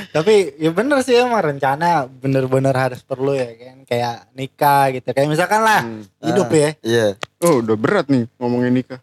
Tapi 0.09 0.57
ya 0.57 0.71
bener 0.71 1.03
sih 1.03 1.13
emang 1.13 1.38
rencana 1.38 2.07
bener-bener 2.07 2.74
harus 2.74 3.03
perlu 3.03 3.36
ya 3.36 3.45
kan 3.53 3.77
kayak 3.86 4.15
nikah 4.33 4.89
gitu 4.89 5.05
kayak 5.07 5.29
misalkan 5.29 5.62
lah 5.62 5.86
hidup 6.19 6.50
ya 6.50 6.69
Iya. 6.81 7.07
Oh 7.38 7.62
udah 7.62 7.75
berat 7.75 8.07
nih 8.07 8.25
ngomongin 8.38 8.74
nikah. 8.74 8.97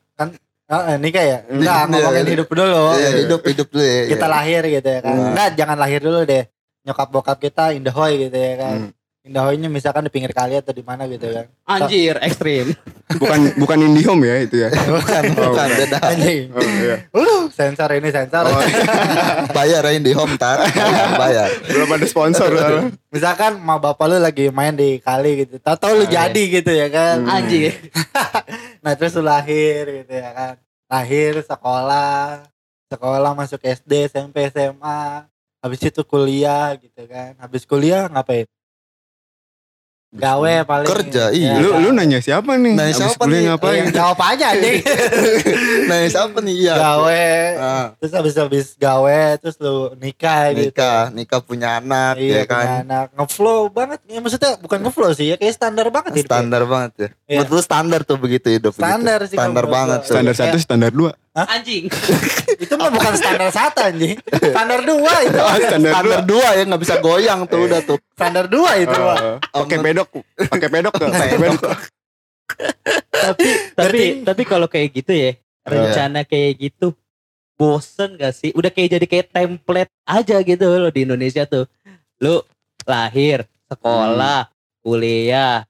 Oh, 0.64 0.80
eh, 0.83 0.97
nikah 0.97 1.21
ya 1.21 1.38
enggak 1.47 1.76
Iya. 1.78 1.90
ngomongin 1.92 2.25
hidup 2.26 2.49
dulu 2.49 2.83
Iya, 2.97 3.11
hidup 3.21 3.40
hidup 3.44 3.68
dulu 3.68 3.85
ya. 3.85 4.02
kita 4.09 4.26
lahir 4.26 4.62
gitu 4.64 4.88
ya 4.88 5.00
kan 5.04 5.12
Hmm. 5.12 5.28
enggak 5.30 5.49
jangan 5.54 5.76
lahir 5.76 6.00
dulu 6.00 6.21
deh 6.25 6.44
nyokap 6.83 7.09
bokap 7.12 7.38
kita 7.38 7.64
indahoy 7.71 8.16
gitu 8.18 8.33
ya 8.35 8.52
kan 8.56 8.76
Hmm. 8.80 8.90
Indahoynya 9.25 9.73
misalkan 9.73 10.04
di 10.04 10.12
pinggir 10.12 10.37
kali 10.37 10.61
atau 10.61 10.76
di 10.76 10.85
mana 10.85 11.09
gitu 11.09 11.33
kan 11.33 11.49
Anjir, 11.64 12.21
ekstrim. 12.21 12.76
bukan 13.21 13.57
bukan 13.57 13.78
IndiHome 13.81 14.28
ya 14.28 14.37
itu 14.45 14.57
ya. 14.61 14.69
bukan 15.00 15.23
Oh, 15.33 15.49
bukan 15.49 15.64
bukan. 15.64 15.69
beda 15.81 15.99
Anjing. 16.04 16.43
Oh, 16.52 16.61
iya. 16.61 16.97
Uh, 17.09 17.43
sensor 17.49 17.88
ini 17.97 18.12
sensor. 18.12 18.45
Oh, 18.45 18.61
bayar 19.57 19.81
aja 19.81 19.97
di 19.97 20.12
home 20.12 20.37
tar 20.37 20.61
bayar, 20.69 21.09
bayar. 21.16 21.49
belum 21.73 21.88
ada 21.88 22.04
sponsor. 22.04 22.52
Misalkan 23.09 23.57
mau 23.64 23.81
bapak 23.81 24.12
lu 24.12 24.21
lagi 24.21 24.52
main 24.52 24.76
di 24.76 25.00
kali 25.00 25.49
gitu. 25.49 25.57
Tahu 25.57 26.04
lu 26.04 26.04
jadi 26.04 26.43
gitu 26.61 26.69
ya 26.69 26.93
kan. 26.93 27.25
Hmm. 27.25 27.33
Anjing. 27.40 27.73
Nah 28.85 28.93
terus 28.93 29.16
lu 29.16 29.25
lahir 29.25 30.04
gitu 30.04 30.12
ya 30.12 30.31
kan. 30.37 30.54
Lahir 30.85 31.40
sekolah. 31.40 32.45
Sekolah 32.93 33.33
masuk 33.33 33.64
SD, 33.64 34.12
SMP, 34.12 34.52
SMA. 34.52 35.25
Habis 35.64 35.81
itu 35.81 36.04
kuliah 36.04 36.76
gitu 36.76 37.09
kan. 37.09 37.33
Habis 37.40 37.64
kuliah 37.64 38.04
ngapain? 38.12 38.45
Gawe 40.14 40.52
paling. 40.62 40.87
Kerja, 40.87 41.25
iya. 41.30 41.59
Lu 41.59 41.75
lu 41.76 41.90
nanya 41.90 42.18
siapa 42.18 42.54
nih? 42.54 42.71
Nanya 42.73 42.87
Abis 42.88 43.02
siapa 43.02 43.18
kuliah 43.21 43.35
nih? 43.35 43.47
ngapain? 43.50 43.75
Iya, 43.75 43.90
jawab 43.92 44.18
aja 44.21 44.44
anjing. 44.54 44.76
nah 45.85 45.97
siapa 46.06 46.38
nih 46.38 46.54
iya 46.56 46.73
gawe. 46.73 47.26
Ah, 47.56 47.87
Terus 47.99 48.12
habis 48.14 48.35
habis 48.37 48.66
gawe 48.75 49.21
terus 49.37 49.56
lu 49.59 49.90
nikah, 49.97 50.54
gitu. 50.54 50.71
nikah 50.71 51.11
nikah 51.11 51.40
punya 51.40 51.68
anak 51.76 52.14
Iya 52.16 52.30
ya 52.33 52.44
kan 52.44 52.62
punya 52.62 52.78
anak 52.80 53.06
ngeflow 53.12 53.61
banget. 53.68 53.99
Ya 54.06 54.18
maksudnya 54.18 54.50
bukan 54.56 54.78
ngeflow 54.80 55.11
sih 55.11 55.26
ya 55.26 55.37
kayak 55.37 55.50
standar 55.52 55.90
banget 55.90 56.11
hidupnya. 56.14 56.30
standar 56.30 56.62
banget 56.64 56.92
ya 56.94 57.09
Iya. 57.26 57.38
menurut 57.40 57.50
lu 57.50 57.61
standar 57.61 58.00
tuh 58.02 58.16
begitu 58.16 58.47
hidup 58.49 58.71
begitu. 58.71 58.87
Standar 58.87 59.18
sih 59.25 59.35
kalau 59.35 59.44
standar 59.44 59.66
banget. 59.66 59.99
Standar 60.04 60.35
satu, 60.37 60.56
standar 60.56 60.90
dua. 60.90 61.11
Anjing. 61.35 61.91
Itu 62.62 62.75
mah 62.75 62.88
bukan 62.88 63.12
standar 63.12 63.50
satu 63.50 63.83
anjing. 63.83 64.14
Standar 64.23 64.81
dua 64.81 65.14
itu. 65.26 65.35
Oh, 65.37 65.50
standar 65.59 65.91
standar 65.91 66.23
dua. 66.23 66.23
dua 66.23 66.49
ya 66.53 66.62
nggak 66.64 66.79
bisa 66.81 66.95
goyang 66.99 67.41
tuh 67.45 67.67
udah 67.67 67.81
tuh 67.83 67.99
Standar 68.14 68.47
dua 68.47 68.71
itu 68.76 68.95
mah. 68.95 69.43
Oh, 69.50 69.62
Pakai 69.62 69.79
pedok, 69.81 70.09
pakai 70.47 70.69
pedok 70.69 70.95
tuh. 70.95 71.09
Pakai 71.09 71.35
pedok. 71.37 71.62
tapi 73.11 73.49
tapi 73.73 73.75
Berarti- 73.75 74.14
tapi 74.23 74.43
kalau 74.45 74.67
kayak 74.67 74.88
gitu 74.93 75.11
ya 75.11 75.33
rencana 75.64 76.23
kayak 76.23 76.61
gitu 76.61 76.93
bosen 77.55 78.14
gak 78.14 78.31
sih 78.31 78.53
udah 78.53 78.69
kayak 78.69 78.95
jadi 78.95 79.07
kayak 79.09 79.26
template 79.31 79.91
aja 80.05 80.37
gitu 80.38 80.64
loh 80.69 80.93
di 80.93 81.03
Indonesia 81.03 81.43
tuh 81.45 81.64
lu 82.21 82.45
lahir 82.85 83.43
sekolah 83.64 84.50
kuliah 84.83 85.64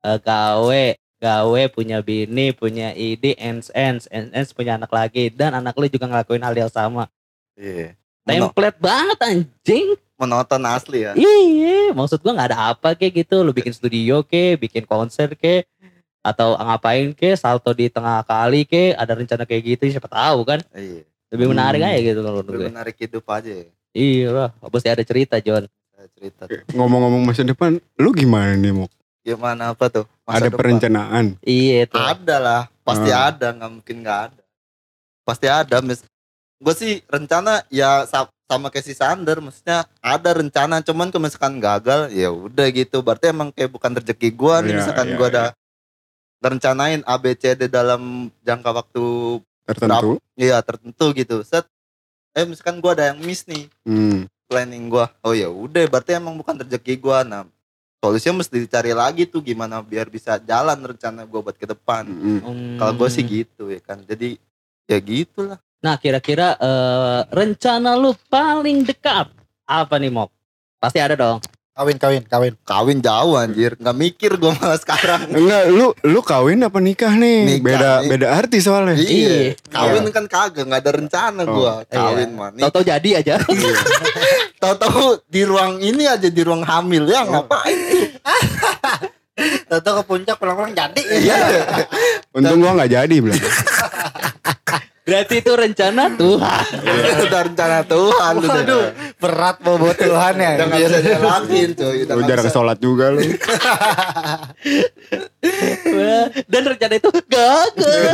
eh, 0.00 0.18
gawe 0.20 0.84
gawe 1.18 1.62
punya 1.68 1.98
bini 1.98 2.50
punya 2.50 2.90
ide 2.92 3.34
ens 3.34 3.68
ens 3.70 4.06
ens 4.08 4.30
ens 4.30 4.50
punya 4.50 4.74
anak 4.74 4.88
lagi 4.88 5.28
dan 5.28 5.52
anak 5.52 5.74
lu 5.74 5.86
juga 5.86 6.06
ngelakuin 6.06 6.40
hal 6.40 6.54
yang 6.56 6.68
sama 6.68 7.10
iya 7.54 7.94
Mono- 8.22 8.48
template 8.48 8.78
banget 8.78 9.18
anjing 9.20 9.86
monoton 10.14 10.62
asli 10.64 10.98
ya 11.00 11.12
Iya, 11.14 11.90
maksud 11.90 12.18
gua 12.18 12.34
nggak 12.34 12.48
ada 12.48 12.60
apa 12.70 12.92
kayak 12.92 13.22
gitu. 13.22 13.40
Lu 13.40 13.50
bikin 13.50 13.70
studio 13.70 14.20
ke, 14.20 14.54
bikin 14.54 14.82
konser 14.82 15.30
ke, 15.32 15.62
atau 16.20 16.58
ngapain 16.58 17.10
ke, 17.12 17.32
salto 17.32 17.70
di 17.70 17.86
tengah 17.86 18.20
kali 18.22 18.62
ke, 18.62 18.92
ada 18.92 19.14
rencana 19.14 19.42
kayak 19.42 19.78
gitu, 19.78 19.82
siapa 19.88 20.06
tahu 20.06 20.42
kan? 20.44 20.58
iya 20.72 21.06
Lebih 21.30 21.46
menarik 21.48 21.78
Hmm. 21.78 21.88
aja 21.88 21.98
gitu 22.02 22.18
menurut 22.20 22.44
Lebih 22.44 22.58
gue. 22.58 22.68
menarik 22.68 22.96
hidup 22.96 23.24
aja 23.28 23.52
ya 23.52 23.66
Iya 23.90 24.26
lah, 24.28 24.48
pasti 24.66 24.88
ada 24.88 25.02
cerita 25.02 25.38
John. 25.38 25.64
Saya 25.88 26.08
cerita. 26.10 26.42
Ngomong-ngomong 26.68 27.22
masa 27.24 27.42
depan, 27.42 27.70
lu 27.94 28.10
gimana 28.10 28.52
nih 28.52 28.74
mau? 28.74 28.90
gimana 29.20 29.70
apa 29.70 29.86
tuh 29.88 30.04
Masa 30.28 30.36
Ada 30.38 30.46
depan. 30.46 30.58
perencanaan? 30.60 31.26
Iya 31.40 31.88
tuh. 31.88 31.96
ada 31.96 32.36
lah 32.36 32.62
pasti 32.84 33.08
Hmm. 33.08 33.24
ada 33.26 33.46
nggak 33.50 33.70
mungkin 33.72 33.96
nggak 34.00 34.20
ada 34.26 34.42
pasti 35.22 35.46
ada 35.46 35.76
mis 35.80 36.00
gue 36.58 36.74
sih 36.74 37.00
rencana 37.06 37.64
ya 37.68 38.04
sa- 38.04 38.28
sama 38.44 38.68
kayak 38.68 38.80
si 38.82 38.92
Sander 38.92 39.38
maksudnya 39.38 39.84
ada 39.98 40.30
rencana 40.32 40.80
cuman 40.80 41.08
kalau 41.08 41.20
misalkan 41.22 41.56
gagal 41.58 42.08
ya 42.10 42.28
udah 42.28 42.64
gitu 42.70 43.00
berarti 43.00 43.28
emang 43.28 43.48
kayak 43.50 43.68
bukan 43.70 43.92
rezeki 43.94 44.28
gue 44.30 44.54
nih 44.58 44.66
Iya, 44.66 44.78
misalkan 44.78 45.06
iya, 45.06 45.16
gue 45.16 45.26
ada 45.28 45.44
rencanain 46.38 47.00
ABCD 47.02 47.66
dalam 47.66 48.02
jangka 48.40 48.70
waktu 48.74 49.04
Tertentu? 49.64 50.16
ya 50.34 50.60
tertentu 50.60 51.12
gitu 51.12 51.40
set 51.42 51.68
eh 52.32 52.44
misalkan 52.44 52.78
gue 52.78 52.90
ada 52.90 53.04
yang 53.06 53.20
miss 53.20 53.44
nih 53.44 53.68
Hmm. 53.82 54.24
planning 54.44 54.88
gue 54.88 55.06
oh 55.20 55.32
ya 55.32 55.46
udah 55.46 55.84
berarti 55.86 56.14
emang 56.14 56.34
bukan 56.34 56.56
rezeki 56.58 56.96
gue 56.96 57.18
nah 57.22 57.44
solusinya 57.98 58.42
mesti 58.42 58.56
dicari 58.62 58.94
lagi 58.94 59.26
tuh 59.26 59.42
gimana 59.42 59.82
biar 59.82 60.06
bisa 60.06 60.38
jalan 60.38 60.78
rencana 60.78 61.26
gue 61.26 61.40
buat 61.42 61.56
ke 61.58 61.66
depan. 61.66 62.06
Hmm. 62.06 62.76
kalau 62.78 62.92
gue 62.94 63.08
sih 63.10 63.24
gitu 63.26 63.70
ya 63.70 63.80
kan 63.82 64.00
jadi 64.06 64.38
ya 64.86 64.98
gitulah 65.02 65.58
Nah 65.78 65.94
kira-kira 65.94 66.58
eh, 66.58 67.20
rencana 67.30 67.94
lu 67.94 68.10
paling 68.26 68.82
dekat 68.82 69.30
apa 69.62 69.94
nih 70.00 70.10
Mok? 70.10 70.30
Pasti 70.82 70.98
ada 70.98 71.14
dong. 71.14 71.38
Kawin 71.78 71.94
kawin 71.94 72.22
kawin. 72.26 72.54
kawin 72.60 72.98
jauh 72.98 73.38
anjir 73.38 73.78
nggak 73.78 73.94
mikir 73.94 74.34
gue 74.34 74.50
malah 74.52 74.74
sekarang 74.74 75.30
Enggak, 75.38 75.70
lu 75.70 75.94
lu 76.02 76.20
kawin 76.20 76.58
apa 76.60 76.78
nikah 76.78 77.14
nih? 77.14 77.38
Nikah, 77.46 77.62
beda 77.62 77.90
nih. 77.96 78.08
beda 78.10 78.26
arti 78.34 78.58
soalnya. 78.58 78.98
iya 78.98 79.54
Iya. 79.54 79.62
kawin 79.70 80.10
kan 80.10 80.26
kagak 80.26 80.66
nggak 80.66 80.82
ada 80.82 80.92
rencana 80.92 81.40
Oh, 81.40 81.54
gue 81.54 81.72
iya. 81.86 81.94
kawin 81.94 82.30
mah 82.34 82.50
nih 82.50 82.62
Tahu-tahu 82.66 82.82
jadi 82.84 83.10
aja. 83.16 83.34
tahu-tahu 84.62 85.22
di 85.24 85.42
ruang 85.42 85.78
ini 85.78 86.02
aja 86.04 86.26
di 86.26 86.42
ruang 86.42 86.66
hamil 86.66 87.06
ya 87.06 87.22
Oh. 87.22 87.30
ngapain 87.38 87.78
Tahu 89.70 89.78
ke 89.78 90.02
puncak 90.02 90.34
pulang-pulang 90.34 90.74
jadi. 90.74 90.98
iya 91.14 91.38
Untung 92.34 92.58
gua 92.58 92.74
nggak 92.74 92.90
jadi 92.92 93.16
bilang. 93.16 93.38
Berarti 95.08 95.40
itu 95.40 95.52
rencana 95.56 96.12
Tuhan. 96.20 96.64
udah 97.24 97.40
rencana 97.48 97.80
Tuhan 97.88 98.32
udah 98.44 98.50
Waduh, 98.60 98.84
berat 99.16 99.56
bobo 99.64 99.88
Tuhan 99.96 100.36
ya. 100.36 100.60
udah 100.60 100.66
nggak 100.68 100.80
bisa 100.84 101.00
jalanin 101.00 101.68
cuy 101.72 101.98
udah 102.04 102.36
bisa. 102.44 102.52
sholat 102.52 102.76
juga 102.76 103.16
lu. 103.16 103.24
Dan 106.52 106.62
rencana 106.68 106.94
itu 107.00 107.08
gagal. 107.08 107.66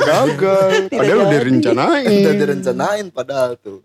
Gagal. 0.07 0.69
Padahal 0.95 1.19
udah 1.27 1.31
direncanain. 1.35 2.07
udah 2.07 2.35
direncanain 2.39 3.07
padahal 3.11 3.59
tuh 3.59 3.83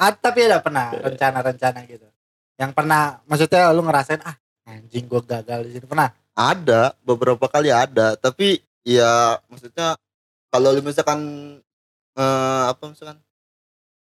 ah, 0.00 0.16
Tapi 0.16 0.48
ada 0.48 0.64
pernah 0.64 0.96
rencana-rencana 0.96 1.84
gitu. 1.84 2.08
Yang 2.56 2.70
pernah 2.72 3.20
maksudnya 3.28 3.68
lu 3.76 3.84
ngerasain 3.84 4.24
ah 4.24 4.40
anjing 4.64 5.04
gua 5.04 5.20
gagal 5.20 5.68
di 5.68 5.76
sini 5.76 5.84
pernah. 5.84 6.08
ada 6.30 6.94
beberapa 7.04 7.44
kali 7.50 7.68
ada 7.68 8.16
tapi 8.16 8.62
ya 8.80 9.36
maksudnya 9.50 9.98
kalau 10.48 10.72
lu 10.72 10.80
misalkan 10.80 11.20
eh, 12.20 12.62
apa 12.68 12.84
misalkan 12.86 13.18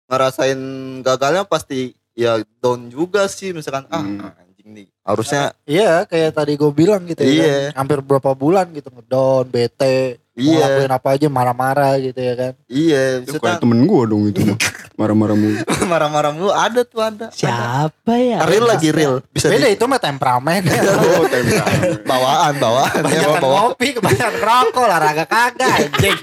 ngerasain 0.06 0.60
gagalnya 1.00 1.44
pasti 1.44 1.92
ya 2.12 2.40
down 2.58 2.88
juga 2.88 3.28
sih 3.28 3.52
misalkan 3.52 3.87
Hmm. 3.87 4.18
ah 4.18 4.32
anjing 4.40 4.68
nih 4.75 4.87
harusnya 5.04 5.52
Iya, 5.64 6.02
kayak 6.04 6.32
tadi 6.34 6.52
gue 6.56 6.72
bilang 6.72 7.04
gitu 7.04 7.22
ya. 7.22 7.28
Iya. 7.30 7.56
kan. 7.70 7.84
Hampir 7.84 7.98
berapa 8.02 8.32
bulan 8.34 8.72
gitu 8.72 8.88
ngedown, 8.88 9.46
bete, 9.46 10.18
mau 10.38 10.47
iya 10.47 10.59
ngelakuin 10.62 10.92
apa 10.92 11.09
aja 11.12 11.26
marah-marah 11.26 11.92
gitu 11.99 12.16
ya 12.16 12.35
kan. 12.35 12.52
iya 12.66 13.02
Itu 13.21 13.37
kayak 13.37 13.59
temen 13.59 13.83
gua 13.85 14.07
dong 14.07 14.30
itu 14.30 14.40
mah. 14.42 14.54
Marah-marah 14.95 15.35
mulu. 15.35 15.59
marah-marah 15.90 16.30
mulu 16.30 16.50
ada 16.50 16.83
tuh 16.83 16.99
ada. 16.99 17.26
Siapa 17.30 18.14
ya? 18.14 18.42
real 18.42 18.66
lagi 18.66 18.90
real 18.90 19.23
bisa 19.28 19.47
Beda 19.47 19.66
di, 19.66 19.75
itu 19.75 19.85
mah 19.85 19.99
temperamen. 19.99 20.62
Oh, 21.09 21.23
temperamen. 21.25 22.02
bawaan 22.11 22.54
bawaan 22.57 22.90
ya 22.90 23.02
Kebanyakan 23.02 23.38
bawa 23.38 23.57
ngopi, 23.66 23.88
kebanyakan 23.92 24.33
rokok, 24.38 24.83
olahraga 24.83 25.25
kagak 25.25 25.71
anjing. 25.71 26.16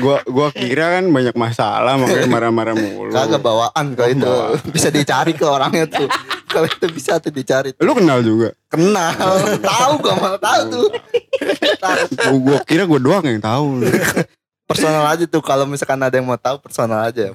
gua 0.00 0.16
gua 0.24 0.48
kira 0.50 0.98
kan 0.98 1.04
banyak 1.06 1.34
masalah 1.34 1.94
makanya 1.96 2.28
marah-marah 2.28 2.74
mulu. 2.74 3.12
kagak 3.12 3.40
bawaan 3.40 3.84
kalau 3.92 4.08
Oh, 4.08 4.12
itu 4.12 4.32
bisa 4.70 4.88
dicari 4.88 5.32
ke 5.32 5.44
orangnya 5.44 5.84
tuh 5.84 6.08
kalau 6.48 6.66
itu 6.66 6.86
bisa 6.88 7.16
tuh 7.16 7.28
dicari 7.28 7.70
Lu 7.76 7.92
kenal 7.92 8.18
juga. 8.20 8.56
kenal 8.66 9.12
tahu 9.60 9.92
gua 9.98 10.14
malah 10.16 10.40
tahu 10.40 10.60
tuh 10.66 10.86
gua 12.40 12.58
kira 12.62 12.82
gua 12.82 12.98
doang 12.98 13.22
yang 13.22 13.38
tahu. 13.38 13.84
personal 14.64 15.00
aja 15.06 15.24
tuh 15.24 15.40
kalau 15.40 15.64
misalkan 15.64 15.96
ada 15.96 16.12
yang 16.12 16.24
mau 16.24 16.36
tahu 16.36 16.60
personal 16.60 17.00
aja 17.02 17.32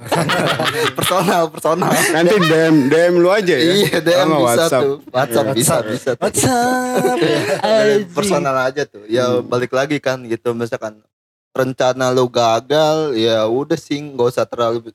personal 0.94 1.50
personal 1.50 1.90
Nanti 2.14 2.36
DM 2.38 2.76
DM 2.88 3.14
lu 3.16 3.26
aja 3.28 3.56
ya. 3.56 3.74
iya 3.74 3.98
DM 3.98 4.18
Sama 4.20 4.38
bisa 4.38 4.46
WhatsApp. 4.46 4.82
tuh 4.82 4.96
WhatsApp 5.10 5.46
Iya. 5.46 5.54
bisa 5.56 5.76
bisa 5.84 6.10
tuh. 6.12 6.22
What's 6.22 6.44
up? 6.46 7.18
Dari 7.60 7.96
personal 8.08 8.56
aja 8.60 8.84
tuh 8.86 9.04
ya 9.08 9.26
Hmm. 9.32 9.46
balik 9.46 9.72
lagi 9.72 9.98
kan 9.98 10.22
gitu 10.24 10.54
misalkan 10.54 11.02
rencana 11.50 12.10
lu 12.10 12.26
gagal 12.28 13.14
ya 13.14 13.46
udah 13.46 13.78
sih 13.78 13.98
nggak 13.98 14.28
usah 14.28 14.46
terlalu 14.46 14.94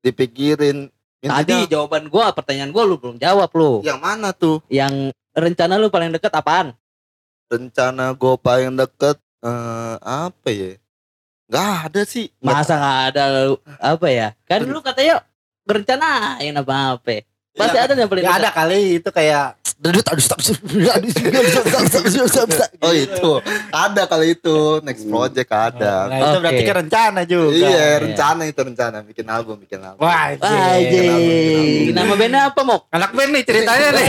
dipikirin 0.00 0.90
Tadi 1.26 1.52
Intinya, 1.52 1.66
jawaban 1.68 2.04
gua, 2.06 2.30
pertanyaan 2.30 2.70
gua 2.70 2.82
lu 2.82 2.96
belum 2.96 3.16
jawab 3.16 3.50
lu. 3.50 3.82
yang 3.82 3.98
mana 3.98 4.30
tuh 4.30 4.62
Yang 4.66 5.10
rencana 5.30 5.76
lu 5.76 5.88
paling 5.88 6.10
deket 6.10 6.30
apaan? 6.30 6.72
rencana 7.46 8.10
gue 8.10 8.34
paling 8.36 8.74
deket 8.74 9.16
eh, 9.38 9.94
apa 10.00 10.48
ya 10.48 10.72
nggak 11.46 11.68
ada 11.84 12.02
sih 12.02 12.26
Masa 12.40 12.74
gak 12.74 12.98
ada 13.10 13.22
lu 13.44 13.54
apa 13.78 14.06
ya? 14.08 14.28
Kan 14.42 14.66
lu 14.66 14.78
katanya 14.80 15.22
berencanain 15.62 16.50
apa-apa. 16.52 17.22
Pasti 17.52 17.78
ada 17.78 17.92
yang 17.92 18.06
paling 18.06 18.20
Ya 18.20 18.30
deket. 18.32 18.40
ada 18.40 18.50
kali 18.52 18.80
itu 18.98 19.08
kayak 19.08 19.54
Dudut 19.76 20.06
aduh 20.08 20.24
stop 20.24 20.40
stop 20.40 20.56
aduh, 20.64 21.12
stop, 21.12 21.66
stop, 21.68 21.84
stop, 21.84 22.04
stop, 22.08 22.28
stop, 22.32 22.48
stop. 22.48 22.70
oh 22.80 22.96
itu 22.96 23.32
ada 23.68 24.02
kali 24.08 24.32
itu 24.32 24.80
next 24.80 25.04
project 25.04 25.52
ada 25.52 26.08
Nah 26.08 26.16
itu 26.16 26.36
berarti 26.40 26.62
Oke. 26.64 26.68
kan 26.72 26.76
rencana 26.80 27.20
juga 27.28 27.52
iya 27.52 28.00
rencana 28.00 28.42
itu 28.48 28.60
rencana 28.64 29.04
bikin 29.04 29.26
album 29.28 29.60
bikin 29.60 29.84
album 29.84 30.00
Wah 30.00 30.32
anjing 30.32 31.92
Nama 31.92 32.12
bandnya 32.16 32.40
apa, 32.48 32.60
Mok? 32.64 32.80
Anak 32.88 33.10
band 33.12 33.30
nih 33.36 33.42
ceritanya 33.44 33.88
nih 33.92 34.08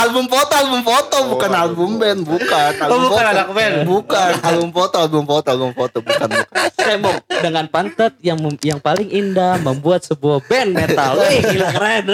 album 0.00 0.24
foto, 0.32 0.52
album 0.56 0.80
foto, 0.80 1.16
bukan 1.28 1.50
album 1.52 1.82
album 1.82 1.98
band, 1.98 2.20
bukan. 2.22 2.72
Oh, 2.78 2.84
Album 2.84 3.00
bukan 3.08 3.24
foto. 3.24 3.32
anak 3.34 3.48
band. 3.50 3.74
Bukan, 3.88 4.32
album 4.44 4.70
foto, 4.70 4.96
album 5.00 5.24
foto, 5.26 5.48
album 5.50 5.72
foto, 5.74 5.96
bukan, 6.04 6.28
bukan. 6.30 6.62
Dengan 7.42 7.64
pantat 7.66 8.12
yang 8.22 8.38
yang 8.62 8.78
paling 8.78 9.08
indah 9.10 9.58
membuat 9.58 10.06
sebuah 10.06 10.44
band 10.46 10.70
metal. 10.76 11.18
Wih, 11.18 11.40
gila 11.42 11.68
keren. 11.74 12.04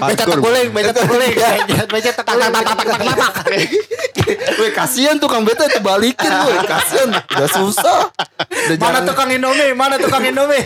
Hardcore. 0.00 0.40
guling, 0.40 0.68
becet 1.10 1.34
guling. 1.66 1.88
Becet 1.90 2.14
tak 2.14 2.24
tak 2.24 2.36
tak 2.38 2.62
tak 2.64 3.14
tak. 3.18 3.32
Weh, 4.56 4.70
kasihan 4.70 5.16
tukang 5.18 5.42
beta 5.42 5.66
itu 5.66 5.80
balikin, 5.80 6.30
weh, 6.46 6.58
kasihan. 6.62 7.10
Udah 7.10 7.48
susah. 7.50 7.98
Udah 8.06 8.76
Mana 8.76 9.00
jarang- 9.00 9.06
tukang 9.06 9.28
Indomie? 9.28 9.72
Mana 9.72 9.94
tukang 9.96 10.22
Indomie? 10.22 10.62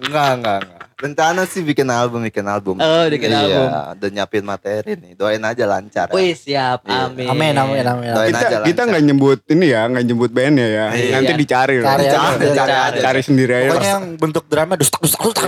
Enggak, 0.00 0.28
enggak, 0.34 0.58
enggak. 0.64 0.87
Rencana 0.98 1.46
sih 1.46 1.62
bikin 1.62 1.86
album, 1.86 2.26
bikin 2.26 2.42
album. 2.42 2.74
Oh, 2.82 3.06
bikin 3.06 3.30
iya, 3.30 3.38
album. 3.46 3.66
udah 4.02 4.08
nyiapin 4.10 4.42
materi 4.42 4.98
nih. 4.98 5.14
Doain 5.14 5.38
aja 5.46 5.62
lancar. 5.62 6.10
Wih, 6.10 6.34
siap. 6.34 6.82
Iya. 6.90 7.06
Amin. 7.06 7.30
Amin, 7.30 7.54
amin, 7.54 7.84
amin. 7.86 8.10
Doain 8.18 8.34
Kita 8.34 8.42
aja 8.42 8.56
kita 8.66 8.82
lancar. 8.82 8.86
nggak 8.90 9.04
nyebut 9.06 9.38
ini 9.46 9.66
ya, 9.70 9.82
nggak 9.86 10.04
nyebut 10.10 10.30
bandnya 10.34 10.66
ya. 10.66 10.86
Iya. 10.90 11.14
Nanti 11.14 11.32
dicari 11.38 11.74
loh. 11.78 11.86
Cari 11.86 12.02
aja. 12.02 12.18
Cari, 12.18 12.46
cari 12.50 12.74
aja. 12.74 12.98
Cari 12.98 13.20
sendiri 13.22 13.52
aja. 13.54 13.70
Pokoknya 13.70 13.92
yang 13.94 14.06
bentuk 14.18 14.44
drama 14.50 14.74
dustak 14.74 14.98
dustak 14.98 15.22
dustak 15.22 15.46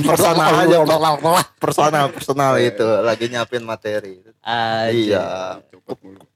Personal 0.00 0.52
aja. 0.64 0.76
Personal, 1.60 2.04
personal 2.08 2.52
itu. 2.56 2.88
Lagi 3.04 3.24
nyiapin 3.28 3.68
materi. 3.68 4.16
Aja. 4.40 4.88
Iya. 4.88 5.26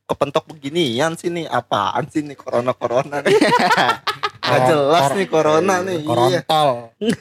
Kepentok 0.04 0.44
beginian 0.52 1.16
sih 1.16 1.32
nih. 1.32 1.48
Apaan 1.48 2.12
sih 2.12 2.20
nih 2.20 2.36
corona-corona 2.36 3.24
nih. 3.24 3.40
Gak 4.40 4.60
jelas 4.66 5.04
nih 5.12 5.26
corona 5.26 5.74
nih. 5.80 5.96
Iya. 5.96 6.06
Korontol. 6.06 6.68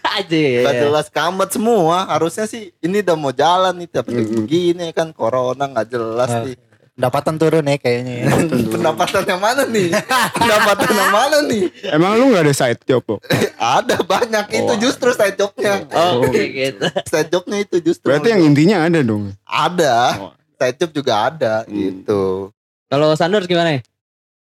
Aja. 0.02 0.42
Gak 0.64 0.76
jelas 0.80 1.06
kamet 1.08 1.50
semua. 1.50 1.98
Harusnya 2.06 2.46
sih 2.46 2.74
ini 2.80 3.00
udah 3.00 3.16
mau 3.16 3.32
jalan 3.32 3.76
nih. 3.76 3.90
Tapi 3.90 4.12
begini 4.40 4.90
kan 4.92 5.12
corona 5.12 5.68
gak 5.70 5.88
jelas 5.90 6.30
Nah. 6.30 6.44
nih. 6.44 6.56
Pendapatan 6.96 7.36
turun 7.36 7.64
ya 7.64 7.78
kayaknya. 7.78 8.14
ya. 8.18 8.26
Pendapatan 8.76 9.24
yang 9.24 9.40
mana 9.40 9.64
nih? 9.64 9.88
Pendapatan 10.34 10.92
yang 10.92 11.12
mana 11.14 11.38
nih? 11.44 11.62
Emang 11.90 12.12
lu 12.14 12.28
nggak 12.28 12.44
ada 12.44 12.52
side 12.54 12.84
job 12.84 13.00
kok? 13.02 13.24
Ada 13.56 14.00
banyak 14.02 14.46
itu 14.52 14.74
justru 14.80 15.08
side 15.12 15.36
jobnya. 15.36 15.80
Oke 16.20 16.44
gitu. 16.50 16.84
Side 17.06 17.28
jobnya 17.30 17.58
itu 17.60 17.80
justru. 17.80 18.04
Berarti 18.04 18.32
yang 18.32 18.44
intinya 18.44 18.84
ada 18.84 19.00
dong. 19.00 19.32
ada. 19.42 19.96
Oh. 20.20 20.32
Side 20.56 20.76
job 20.76 20.92
juga 20.92 21.32
ada 21.32 21.64
Hmm. 21.64 21.72
gitu. 21.72 22.52
Kalau 22.88 23.16
Sanders 23.16 23.48
gimana? 23.48 23.80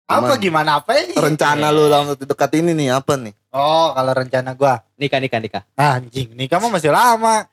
Apa 0.04 0.37
gimana 0.37 0.84
apa 0.84 1.00
ini? 1.00 1.16
Rencana 1.16 1.73
lu 1.73 1.88
dalam 1.88 2.12
waktu 2.12 2.28
dekat 2.28 2.52
ini 2.61 2.76
nih 2.76 2.92
apa 2.92 3.16
nih? 3.16 3.32
Oh, 3.56 3.96
kalau 3.96 4.12
rencana 4.12 4.52
gua. 4.52 4.84
Nikah 5.00 5.16
nikah 5.16 5.40
nikah. 5.40 5.62
Anjing, 5.80 6.37
nikah 6.37 6.61
mah 6.61 6.76
masih 6.76 6.92
lama. 6.92 7.49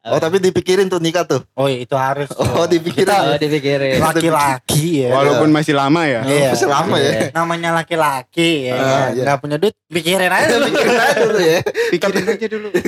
Oh 0.00 0.16
tapi 0.16 0.40
dipikirin 0.40 0.88
tuh 0.88 0.96
nikah 0.96 1.28
tuh. 1.28 1.44
Oh, 1.52 1.68
itu 1.68 1.92
harus. 1.92 2.32
Oh 2.40 2.64
dipikirin. 2.64 3.04
Oh, 3.12 3.36
dipikirin. 3.36 4.00
laki-laki 4.00 5.04
ya. 5.04 5.12
Walaupun 5.12 5.52
masih 5.52 5.76
lama 5.76 6.08
ya. 6.08 6.24
Iya. 6.24 6.56
Masih 6.56 6.68
lama 6.72 6.96
ya. 6.96 7.28
Namanya 7.36 7.70
laki-laki 7.76 8.72
ya. 8.72 8.80
Ah, 8.80 8.80
kan? 8.80 9.08
iya. 9.12 9.22
Nggak 9.28 9.38
punya 9.44 9.56
duit, 9.60 9.76
pikirin 9.92 10.32
aja 10.32 10.46
dulu. 10.56 10.66
Pikirin 10.72 10.96
aja 10.96 11.20
dulu 11.20 11.40
ya. 11.44 11.58
Pikirin 11.92 12.26
aja 12.32 12.46
dulu. 12.48 12.68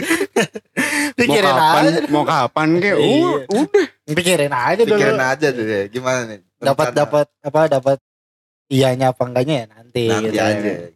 Mau 1.13 1.19
pikirin 1.21 1.53
kapan? 1.53 1.83
aja. 1.85 2.01
Mau 2.09 2.25
kapan 2.25 2.69
kayak? 2.81 2.97
Iya. 2.97 3.29
Uh, 3.29 3.61
udah. 3.61 3.87
Pikirin 4.17 4.53
aja 4.57 4.83
dulu. 4.89 4.97
Pikirin 4.97 5.21
aja 5.21 5.49
dulu 5.53 5.69
ya. 5.69 5.85
Gimana 5.93 6.21
nih? 6.33 6.39
Dapat 6.65 6.87
dapat 6.97 7.27
apa 7.45 7.61
dapat 7.69 7.99
iyanya 8.69 9.11
apa 9.15 9.23
enggaknya 9.25 9.55
ya 9.55 9.67
nanti. 9.73 10.05
Nanti 10.11 10.29
gitu. 10.31 10.39
aja. 10.39 10.55
gitu. 10.59 10.91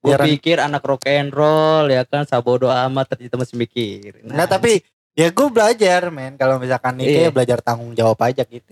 Gue 0.00 0.16
pikir 0.32 0.56
anak 0.56 0.80
rock 0.80 1.04
and 1.12 1.28
roll 1.28 1.84
ya 1.92 2.08
kan 2.08 2.24
sabodo 2.24 2.72
amat 2.72 3.12
ternyata 3.16 3.36
masih 3.36 3.60
mikir. 3.60 4.24
Enggak 4.24 4.48
tapi 4.48 4.80
ya 5.12 5.28
gue 5.28 5.48
belajar 5.52 6.08
men 6.08 6.40
kalau 6.40 6.56
misalkan 6.56 6.96
nikah 6.96 7.12
Iya. 7.12 7.28
ya 7.28 7.30
belajar 7.34 7.58
tanggung 7.60 7.92
jawab 7.92 8.16
aja 8.24 8.40
gitu. 8.48 8.64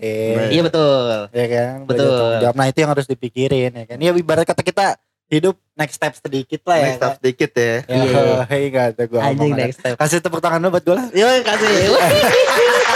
Iya 0.49 0.61
betul. 0.65 1.29
Ya 1.29 1.45
kan? 1.45 1.73
Belajar 1.85 2.01
Betul. 2.01 2.17
tanggung 2.17 2.41
jawab. 2.41 2.55
Nah, 2.57 2.65
itu 2.65 2.77
yang 2.81 2.91
harus 2.97 3.05
dipikirin 3.05 3.71
ya 3.77 3.85
kan. 3.85 3.97
Ya 4.01 4.09
ibarat 4.09 4.45
kata 4.49 4.65
kita 4.65 4.85
hidup 5.29 5.61
next 5.77 6.01
step 6.01 6.17
sedikit 6.17 6.65
lah 6.65 6.77
ya. 6.81 6.85
Next 6.89 6.97
step 6.97 7.13
sedikit 7.21 7.51
ya. 7.53 7.61
Ya, 7.61 7.77
Iya. 7.85 8.23
hei 8.49 8.65
kata 8.73 9.01
gue 9.05 9.19
Anjing 9.21 9.53
next 9.53 9.77
step. 9.85 9.95
Kasih 10.01 10.25
tepuk 10.25 10.41
tangan 10.41 10.57
dulu 10.57 10.73
buat 10.73 10.83
gue 10.83 10.95
lah. 10.97 11.07
Yo 11.13 11.27
kasih. 11.45 11.69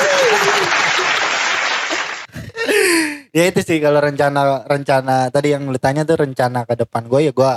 Ya 3.33 3.49
itu 3.49 3.65
sih 3.65 3.81
kalau 3.81 3.97
rencana 3.97 4.61
rencana 4.69 5.33
tadi 5.33 5.57
yang 5.57 5.65
lu 5.65 5.81
tanya 5.81 6.05
tuh 6.05 6.21
rencana 6.21 6.69
ke 6.69 6.77
depan 6.77 7.09
gue 7.09 7.19
ya 7.25 7.33
gue 7.33 7.51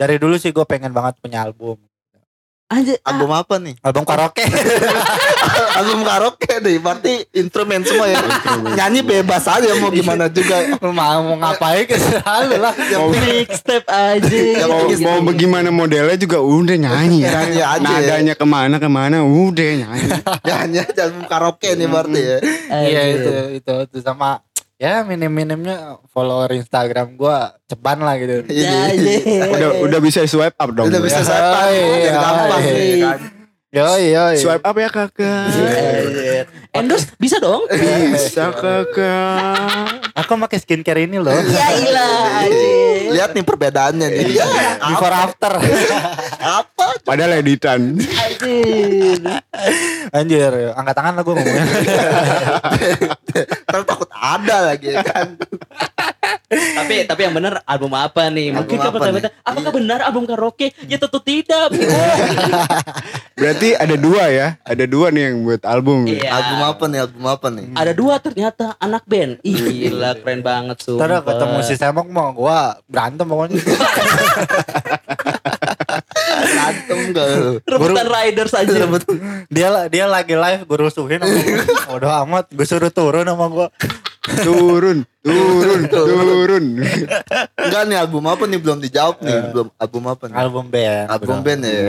dari 0.00 0.16
dulu 0.16 0.40
sih 0.40 0.48
gue 0.48 0.64
pengen 0.64 0.96
banget 0.96 1.20
punya 1.20 1.44
album. 1.44 1.76
Anjir. 2.70 3.02
Album 3.02 3.34
apa 3.34 3.58
nih? 3.58 3.74
Album 3.82 4.06
karaoke. 4.06 4.46
Album 5.82 6.06
karaoke 6.06 6.52
deh. 6.62 6.78
Berarti 6.78 7.26
instrumen 7.34 7.82
semua 7.82 8.06
ya. 8.06 8.22
Nyanyi 8.78 9.02
bebas 9.02 9.42
aja 9.50 9.74
mau 9.82 9.90
gimana 9.90 10.30
juga. 10.30 10.54
Mau 10.80 10.94
mau 10.94 11.34
ngapain 11.34 11.82
ke 11.82 11.98
selalu 11.98 12.62
lah. 12.62 12.70
Mau, 12.94 13.10
Next 13.10 13.66
step 13.66 13.82
aja. 13.90 14.38
mau, 14.70 14.86
mau 14.86 15.18
bagaimana 15.34 15.74
modelnya 15.74 16.14
juga 16.14 16.38
udah 16.38 16.78
nyanyi. 16.78 17.26
Nyanyi 17.26 17.58
aja. 17.58 17.74
ya. 17.74 17.90
Nadanya 17.90 18.34
ke 18.38 18.46
mana 18.46 18.78
ke 18.78 18.86
mana 18.86 19.26
udah 19.26 19.70
nyanyi. 19.84 20.10
Nyanyi 20.46 20.78
aja 20.86 21.00
album 21.10 21.26
karaoke 21.26 21.74
nih 21.74 21.88
berarti 21.90 22.20
ya. 22.22 22.38
Iya 22.70 23.02
itu 23.18 23.32
itu 23.58 23.74
itu 23.90 23.98
sama 23.98 24.46
ya 24.80 25.04
minim-minimnya 25.04 26.00
follower 26.08 26.56
Instagram 26.56 27.12
gue 27.20 27.38
ceban 27.68 28.00
lah 28.00 28.16
gitu. 28.16 28.48
Ya, 28.48 28.88
Ini. 28.96 29.14
ya. 29.20 29.44
Udah 29.52 29.70
udah 29.84 30.00
bisa 30.00 30.24
swipe 30.24 30.56
up 30.56 30.72
dong. 30.72 30.88
Udah 30.88 31.00
bisa 31.04 31.20
swipe 31.20 31.52
up. 31.52 31.68
iya, 31.68 31.84
iya. 32.00 32.10
kan. 32.16 33.18
Yo 33.70 33.86
yo. 34.00 34.24
Swipe 34.40 34.64
up 34.64 34.76
ya 34.80 34.88
kakak. 34.88 35.52
Iya. 35.52 36.42
Endorse 36.70 37.10
bisa 37.18 37.42
dong. 37.42 37.66
Bisa 38.14 38.54
kakak. 38.54 40.14
Aku 40.14 40.38
pakai 40.38 40.58
skincare 40.62 41.02
ini 41.02 41.18
loh. 41.18 41.34
Ya 41.34 41.66
ilah 41.74 42.46
anjir. 42.46 43.10
Lihat 43.10 43.30
nih 43.34 43.42
perbedaannya 43.42 44.06
nih. 44.06 44.38
Ya, 44.38 44.46
Before 44.78 45.10
after. 45.10 45.58
apa? 46.38 46.86
Padahal 47.02 47.42
editan. 47.42 47.98
Anjir. 47.98 49.18
Anjir, 50.14 50.52
angkat 50.72 50.94
tangan 50.94 51.12
lah 51.18 51.22
gue 51.26 51.34
ngomongnya. 51.34 51.64
Ntar 53.66 53.82
takut 53.82 54.10
ada 54.10 54.56
lagi 54.70 54.94
ya 54.94 55.02
kan. 55.02 55.34
tapi 56.50 57.06
tapi 57.06 57.20
yang 57.22 57.34
benar 57.34 57.62
album 57.62 57.94
apa 57.94 58.26
nih? 58.26 58.50
Album 58.50 58.58
Mungkin 58.62 58.78
apa 58.78 58.90
pertanyaan 58.90 59.22
nih? 59.22 59.32
apakah 59.46 59.72
benar 59.72 59.98
album 60.02 60.22
karaoke? 60.26 60.74
Ya 60.86 60.98
tentu 60.98 61.18
tidak. 61.22 61.70
Berarti 63.40 63.68
ada 63.72 63.94
dua 63.94 64.24
ya. 64.28 64.46
Ada 64.66 64.84
dua 64.84 65.14
nih 65.14 65.30
yang 65.30 65.36
buat 65.46 65.62
album. 65.62 66.10
Iya. 66.10 66.26
Album 66.28 66.58
apa 66.62 66.84
nih? 66.86 66.98
Album 67.02 67.24
apa 67.24 67.46
nih? 67.48 67.66
Ada 67.72 67.92
dua 67.92 68.14
ternyata 68.18 68.64
anak 68.76 69.02
band. 69.04 69.40
Ih, 69.40 69.56
Gila 69.88 70.16
keren 70.16 70.40
banget 70.40 70.76
sumpah. 70.80 71.06
Ntar 71.06 71.22
ketemu 71.24 71.58
si 71.62 71.74
Semok 71.74 72.06
mau 72.06 72.30
gue 72.30 72.58
berantem 72.86 73.24
pokoknya. 73.24 73.56
Berantem 76.40 76.98
gak 77.12 77.26
lu? 77.32 77.52
rebutan 77.64 78.06
riders 78.06 78.52
aja. 78.54 78.72
dia 79.48 79.68
dia 79.88 80.04
lagi 80.06 80.34
live 80.34 80.62
gue 80.64 80.78
rusuhin 80.78 81.20
gua. 81.20 81.96
Udah 81.96 82.22
amat 82.24 82.48
gue 82.50 82.66
suruh 82.66 82.90
turun 82.90 83.24
sama 83.24 83.46
gue. 83.48 83.68
Turun, 84.44 85.02
turun, 85.24 85.80
turun. 85.94 86.64
Enggak 87.56 87.82
nih 87.88 87.96
album 87.98 88.24
apa 88.28 88.44
nih 88.44 88.60
belum 88.60 88.78
dijawab 88.78 89.16
nih. 89.24 89.36
Belum 89.50 89.68
album 89.74 90.02
apa 90.06 90.24
nih? 90.28 90.36
Album 90.36 90.64
band. 90.68 91.06
Album 91.08 91.38
band 91.40 91.60
ya. 91.64 91.80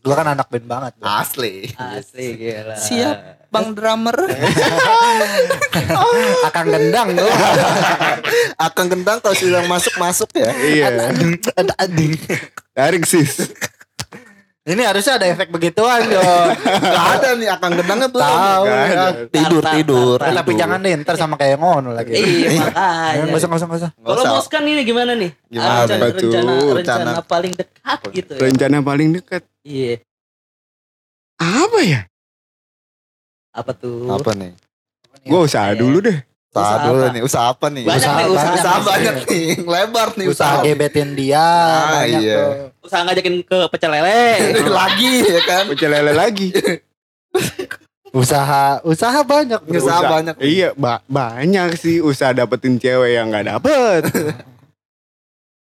Gue 0.00 0.14
kan 0.14 0.26
anak 0.28 0.46
band 0.52 0.66
banget. 0.68 0.92
gua. 1.00 1.24
Asli. 1.24 1.72
Asli 1.74 2.26
gila. 2.36 2.76
Siap, 2.76 3.16
Bang 3.50 3.74
drummer. 3.74 4.14
Akan 6.46 6.64
gendang 6.70 7.08
gue. 7.12 7.32
Akan 8.66 8.86
gendang 8.86 9.18
kalau 9.18 9.34
sudah 9.34 9.66
masuk-masuk 9.66 10.30
ya. 10.38 10.54
Iya. 10.54 11.10
Ada 11.58 11.74
ading. 11.82 12.14
Tarik 12.70 13.02
sis. 13.04 13.50
Ini 14.60 14.86
harusnya 14.86 15.18
ada 15.18 15.26
efek 15.26 15.50
begituan 15.50 16.04
yo. 16.06 16.20
Gak 16.20 17.06
ada 17.18 17.28
nih 17.34 17.48
akan 17.48 17.70
gendangnya 17.80 18.08
belum. 18.12 18.22
Tahu 18.22 18.64
ya. 18.68 19.04
Tidur, 19.26 19.62
tidur. 19.66 20.18
Tapi 20.20 20.50
jangan 20.54 20.78
deh 20.78 20.94
ntar 21.00 21.16
sama 21.18 21.34
kayak 21.34 21.58
ngono 21.58 21.90
lagi. 21.90 22.12
Iya 22.14 22.54
Ya, 22.54 22.60
makanya. 22.68 23.24
Nggak 23.24 23.40
usah 23.40 23.48
nggak 23.48 23.58
usah 23.58 23.66
nggak 23.66 23.80
usah. 23.80 23.90
Nggak 23.96 24.16
Kalau. 24.20 24.32
Moskan 24.36 24.62
ini 24.68 24.82
gimana 24.84 25.12
nih? 25.16 25.30
Gimana 25.48 25.88
rencana, 25.88 25.90
tuh? 25.90 26.12
rencana, 26.12 26.52
rencana 26.54 26.76
Rencana. 26.76 27.22
paling 27.24 27.52
dekat 27.56 28.00
gitu 28.12 28.32
ya. 28.36 28.40
Rencana 28.46 28.76
paling 28.84 29.08
dekat. 29.16 29.42
Iya. 29.64 29.94
Apa 31.40 31.78
ya? 31.80 32.00
Apa 33.50 33.72
tuh? 33.72 34.06
Apa 34.08 34.30
nih? 34.32 34.52
Gue 35.22 35.40
usaha 35.42 35.70
dulu 35.72 36.00
deh. 36.00 36.18
Usaha 36.50 36.62
Usaha 36.66 36.84
dulu 36.84 36.98
apa? 37.00 37.12
nih. 37.12 37.22
Usaha 37.22 37.46
apa 37.48 37.66
nih? 37.68 37.84
Banyak 37.84 37.98
Usaha 38.00 38.16
nih 38.16 38.26
usaha. 38.26 38.42
banyak. 38.42 38.58
Usaha 38.58 38.78
banyak 38.82 39.14
nih. 39.22 39.46
Lebar 39.74 40.08
nih 40.12 40.26
Usaha 40.26 40.50
usaha. 40.52 40.64
gebetin 40.64 41.08
dia. 41.14 41.38
Ah, 41.38 41.86
banyak 41.96 42.20
iya. 42.20 42.36
tuh. 42.36 42.52
Usaha 42.82 43.00
ngajakin 43.04 43.34
ke 43.42 43.58
pecel 43.68 43.90
lele. 43.90 44.22
Lagi 44.80 45.12
ya 45.22 45.40
kan. 45.44 45.64
Pecel 45.68 45.90
lele 45.90 46.12
lagi. 46.12 46.48
Usaha 48.10 48.82
usaha 48.82 49.22
banyak. 49.22 49.60
bro. 49.62 49.78
Usaha 49.78 50.02
banyak. 50.02 50.34
Iya, 50.42 50.74
ba- 50.74 50.98
banyak 51.06 51.78
sih 51.78 52.02
usaha 52.02 52.34
dapetin 52.34 52.74
cewek 52.74 53.14
yang 53.14 53.30
nggak 53.30 53.46
dapet. 53.48 54.02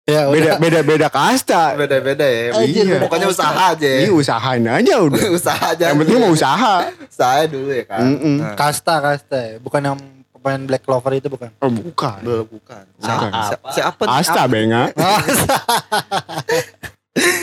Ya, 0.09 0.25
Beda 0.33 0.57
udah. 0.57 0.57
beda 0.57 0.81
beda 0.81 1.09
kasta. 1.13 1.77
Beda-beda 1.77 2.25
ya. 2.25 2.57
Iya. 2.65 2.97
Pokoknya 3.05 3.29
usaha 3.29 3.77
aja. 3.77 3.85
Ini 3.85 4.09
ya. 4.09 4.17
usahain 4.17 4.65
aja 4.65 4.95
udah. 5.05 5.21
usaha 5.37 5.65
aja. 5.77 5.93
Yang 5.93 5.99
penting 6.01 6.17
mau 6.17 6.33
usaha. 6.33 6.75
Usaha 7.05 7.45
dulu 7.45 7.69
ya 7.77 7.85
kan. 7.85 8.01
Mm-mm. 8.09 8.35
Nah. 8.41 8.57
Kasta 8.57 9.05
kasta 9.05 9.37
ya. 9.37 9.55
Bukan 9.61 9.81
yang 9.85 10.01
pemain 10.33 10.65
Black 10.65 10.89
Clover 10.89 11.13
itu 11.13 11.29
bukan? 11.29 11.53
Oh 11.61 11.69
bukan. 11.69 12.19
Belum 12.25 12.49
bukan. 12.49 12.89
Bukan. 12.97 13.31
Siapa? 13.53 13.69
Siapa? 13.69 14.03
Asta 14.09 14.49
benga. 14.49 14.89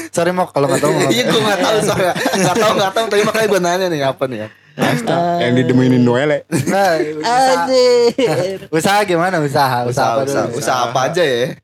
Sorry 0.10 0.32
mau 0.34 0.50
kalau 0.50 0.66
nggak 0.66 0.82
tahu. 0.82 0.90
nggak 0.90 1.12
Iya 1.12 1.24
gue 1.28 1.42
gak 1.44 1.60
tahu 1.60 1.78
soalnya 1.84 2.14
Gak 2.16 2.56
tahu 2.56 2.72
gak 2.80 2.94
tahu 2.96 3.06
Tapi 3.12 3.22
makanya 3.28 3.48
gue 3.52 3.60
nanya 3.60 3.88
nih 3.92 4.02
apa 4.08 4.24
nih 4.24 4.38
ya 4.40 4.50
Asta 4.76 5.16
yang 5.40 5.56
didemenin 5.56 6.04
Noelle. 6.04 6.44
Nah, 6.68 7.00
usaha, 7.00 7.64
usaha 8.68 9.00
gimana 9.08 9.40
usaha? 9.40 9.88
Usaha 9.88 10.20
apa 10.20 10.28
usaha, 10.28 10.44
dulu? 10.52 10.60
usaha 10.60 10.80
apa 10.92 11.00
aja 11.08 11.24
ya 11.24 11.56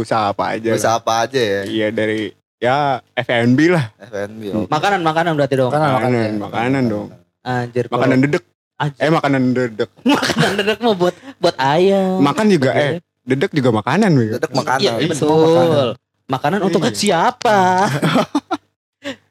Usaha 0.00 0.24
apa 0.30 0.44
aja. 0.52 0.70
Usaha 0.72 0.96
apa 0.96 1.12
aja 1.22 1.36
ya 1.38 1.60
Iya 1.64 1.86
dari 1.90 2.32
ya 2.56 2.76
F&B 3.14 3.58
lah. 3.68 3.84
FNB 3.98 4.42
Hmm. 4.46 4.56
oh. 4.56 4.66
Makanan 4.66 5.00
makanan 5.00 5.32
berarti 5.34 5.54
dong. 5.56 5.70
Makanan, 5.70 5.90
makanan. 5.90 6.10
Makanan, 6.10 6.32
makanan 6.40 6.82
dong. 6.86 7.06
Anjir. 7.40 7.84
kalau- 7.86 8.00
Makanan 8.00 8.18
dedek. 8.20 8.44
Anjir. 8.76 9.00
Eh 9.00 9.10
makanan 9.10 9.42
dedek. 9.50 9.90
makanan 10.16 10.50
dedek 10.56 10.78
mau 10.80 10.94
buat 10.94 11.14
buat 11.36 11.56
ayam. 11.56 12.20
Makan 12.20 12.46
juga 12.48 12.70
eh 12.72 12.90
dedek 13.22 13.52
juga 13.52 13.70
makanan. 13.70 14.10
Dedek 14.12 14.50
makanan 14.50 14.80
Iya 14.80 14.92
Iya, 14.98 15.08
betul. 15.08 15.88
Makanan 16.26 16.60
untuk 16.62 16.80
Iya. 16.82 16.94
siapa? 16.94 17.58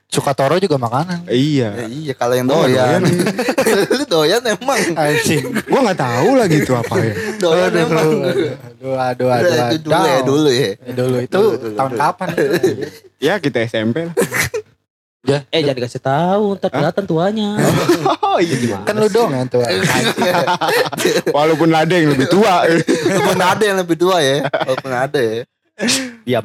Sukatoro 0.10 0.58
juga 0.58 0.76
makanan. 0.76 1.30
Iya. 1.30 1.70
Ya, 1.76 1.86
Iya 1.86 2.14
kalau 2.18 2.34
yang 2.34 2.50
Oh, 2.50 2.66
doyan 2.66 3.06
doyan. 3.06 3.14
Lu 3.94 4.04
doyan 4.04 4.42
emang 4.42 4.82
Anjing. 4.98 5.46
Gua 5.70 5.80
nggak 5.86 6.00
tahu 6.02 6.30
lagi 6.34 6.56
itu 6.60 6.74
apa 6.74 6.94
ya. 6.98 7.14
Doyan 7.46 7.70
Aduh, 7.70 7.86
emang 7.86 8.10
aduh, 8.10 8.50
aduh, 8.98 9.30
aduh, 9.30 9.30
aduh. 9.30 9.70
itu 9.70 9.86
dulu 9.86 10.02
ya 10.04 10.20
dulu 10.26 10.50
ya 10.50 10.70
Ya, 10.82 10.94
dulu 10.98 11.18
itu 11.20 11.30
Dulu, 11.32 11.50
dulu, 11.56 11.76
tahun 11.78 11.92
dulu. 11.94 12.02
kapan 12.02 12.28
itu? 12.28 12.44
Ya 13.30 13.34
kita 13.38 13.58
SMP 13.64 14.08
lah. 14.08 14.16
Eh 15.52 15.62
jangan 15.62 15.78
dikasih 15.78 16.02
tahu, 16.02 16.58
ntar 16.58 16.72
kelihatan 16.72 17.06
tuanya. 17.06 17.50
Oh 18.24 18.40
iya. 18.42 18.82
kan 18.82 18.96
lu 18.96 19.06
dong 19.08 19.30
yang 19.30 19.46
tua. 19.46 19.68
Walaupun 21.30 21.70
ada 21.70 21.94
yang 21.94 22.10
lebih 22.10 22.26
tua. 22.26 22.66
Walaupun 22.66 23.38
ada 23.38 23.62
yang 23.62 23.78
lebih 23.78 23.94
tua 23.94 24.18
ya 24.18 24.42
Walaupun 24.42 24.90
ada 24.92 25.20
ya 26.26 26.40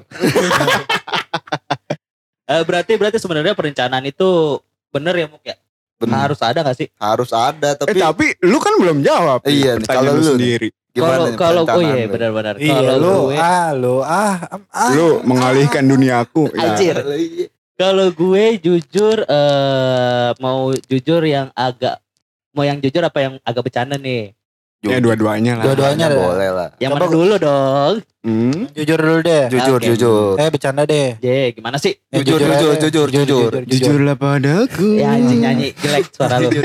Eh, 2.44 2.62
berarti 2.62 2.92
berarti 3.00 3.16
sebenarnya 3.16 3.57
perencanaan 3.57 4.04
itu 4.04 4.61
bener 4.92 5.14
ya 5.16 5.26
Muk 5.33 5.40
ya? 5.40 5.57
Benar. 5.96 6.28
Harus 6.28 6.40
ada 6.44 6.61
gak 6.61 6.76
sih? 6.76 6.88
Harus 7.00 7.30
ada 7.33 7.72
Eh 7.72 7.96
tapi 7.96 7.96
tapi 7.96 8.26
lu 8.44 8.61
kan 8.61 8.76
belum 8.76 9.00
jawab. 9.00 9.40
Iya, 9.48 9.80
kalau 9.88 10.12
lu 10.12 10.22
sendiri. 10.37 10.68
Kalau 10.94 11.26
kalau 11.35 11.62
oh 11.66 11.83
iya 11.83 12.07
benar-benar. 12.07 12.54
Iya 12.61 12.74
Kalau 12.76 12.94
lu 13.00 13.12
gue 13.33 13.37
ah 13.40 13.68
lu 13.74 13.96
ah 14.04 14.37
ah. 14.70 14.92
Lu 14.92 15.24
mengalihkan 15.24 15.88
duniaku. 15.88 16.52
Ya. 16.52 16.61
Anjir. 16.70 16.96
Iya. 17.00 17.46
kalau 17.74 18.07
gue 18.14 18.44
jujur 18.62 19.26
eh 19.26 20.30
mau 20.38 20.70
jujur 20.87 21.26
yang 21.26 21.50
agak 21.59 21.98
mau 22.54 22.62
yang 22.62 22.78
jujur 22.78 23.02
apa 23.02 23.18
yang 23.18 23.35
agak 23.42 23.66
bercanda 23.66 23.98
nih? 23.98 24.30
Ya 24.86 24.98
dua-duanya 24.98 25.52
lah. 25.54 25.64
Dua-duanya 25.64 26.06
boleh 26.08 26.50
lah 26.50 26.68
Yang 26.76 26.90
Coba- 26.90 27.00
mana 27.00 27.06
dulu 27.10 27.34
dong? 27.38 27.94
Hmm. 28.20 28.72
Jujur 28.72 28.96
dulu 28.96 29.20
deh. 29.20 29.44
Jujur 29.48 29.76
Oke. 29.76 29.86
jujur 29.86 30.32
Eh 30.34 30.48
bercanda 30.48 30.82
deh. 30.82 31.12
J, 31.18 31.52
gimana 31.52 31.76
sih? 31.76 31.92
Eh, 32.08 32.18
Jujur, 32.18 32.40
aja. 32.40 32.56
jujur, 32.56 32.76
jujur, 32.80 33.08
jujur. 33.10 33.50
Jujurlah 33.62 34.16
padaku. 34.16 34.96
Ya 34.96 35.12
anjing 35.12 35.40
nyanyi 35.40 35.68
jelek 35.74 36.08
suara 36.08 36.36
lu. 36.38 36.48
jujur 36.48 36.64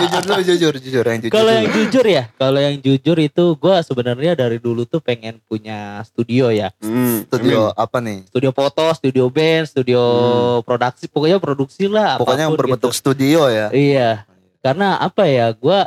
jujur 0.00 0.22
lu 0.28 0.42
jujur 0.44 0.74
jujur 0.76 1.04
yang 1.04 1.18
jujur 1.20 1.30
Kalau 1.32 1.46
dulu. 1.48 1.56
yang 1.56 1.68
jujur 1.72 2.04
ya, 2.04 2.24
kalau 2.32 2.58
yang 2.58 2.76
jujur 2.76 3.16
itu 3.16 3.44
gue 3.52 3.76
sebenarnya 3.80 4.32
dari 4.34 4.58
dulu 4.58 4.82
tuh 4.82 4.98
pengen 4.98 5.38
punya 5.44 5.78
studio 6.02 6.50
ya. 6.50 6.70
Hmm. 6.78 7.22
studio 7.24 7.70
apa 7.72 7.98
nih 8.00 8.26
Studio 8.26 8.50
foto, 8.50 8.90
studio 8.92 9.26
band, 9.28 9.66
studio 9.68 10.02
produksi, 10.60 11.06
pokoknya 11.06 11.38
produksi 11.38 11.84
lah. 11.86 12.14
pokoknya 12.16 12.46
yang 12.46 12.54
berbentuk 12.54 12.90
gitu. 12.90 12.98
studio 13.00 13.46
ya 13.46 13.70
Iya, 13.70 14.26
karena 14.58 14.98
apa 14.98 15.22
ya, 15.24 15.50
gue 15.50 15.78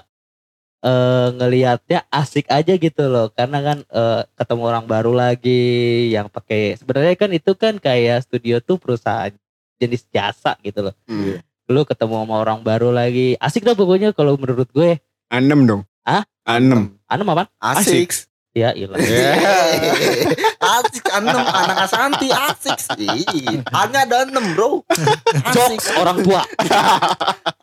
eh 0.81 1.27
ngelihatnya 1.37 2.09
asik 2.09 2.49
aja 2.49 2.73
gitu 2.75 3.03
loh. 3.07 3.29
Karena 3.33 3.61
kan 3.61 3.77
eh, 3.85 4.21
ketemu 4.35 4.63
orang 4.65 4.85
baru 4.89 5.13
lagi 5.13 5.61
yang 6.09 6.27
pakai. 6.27 6.77
Sebenarnya 6.77 7.15
kan 7.17 7.29
itu 7.31 7.51
kan 7.53 7.77
kayak 7.77 8.25
studio 8.25 8.57
tuh 8.61 8.81
perusahaan 8.81 9.31
jenis 9.81 10.05
jasa 10.13 10.57
gitu 10.61 10.89
loh. 10.89 10.95
Hmm. 11.05 11.41
Lu 11.69 11.85
ketemu 11.85 12.25
sama 12.25 12.35
orang 12.41 12.59
baru 12.61 12.91
lagi, 12.91 13.39
asik 13.39 13.63
dah 13.63 13.77
pokoknya 13.77 14.11
kalau 14.11 14.35
menurut 14.35 14.67
gue. 14.69 14.99
Anem 15.31 15.63
dong. 15.63 15.81
Hah? 16.03 16.25
Anem. 16.43 16.97
Anu 17.05 17.23
apa? 17.29 17.47
asik 17.61 18.30
Ya 18.51 18.75
ilah. 18.75 18.99
asik 20.75 21.07
enam 21.09 21.39
anak 21.41 21.87
asanti 21.87 22.27
asik 22.27 22.77
sih 22.77 23.23
hanya 23.65 24.03
ada 24.03 24.27
enam 24.27 24.43
bro 24.51 24.83
asik 25.41 25.55
Jokes 25.55 25.87
orang 25.95 26.19
tua. 26.19 26.43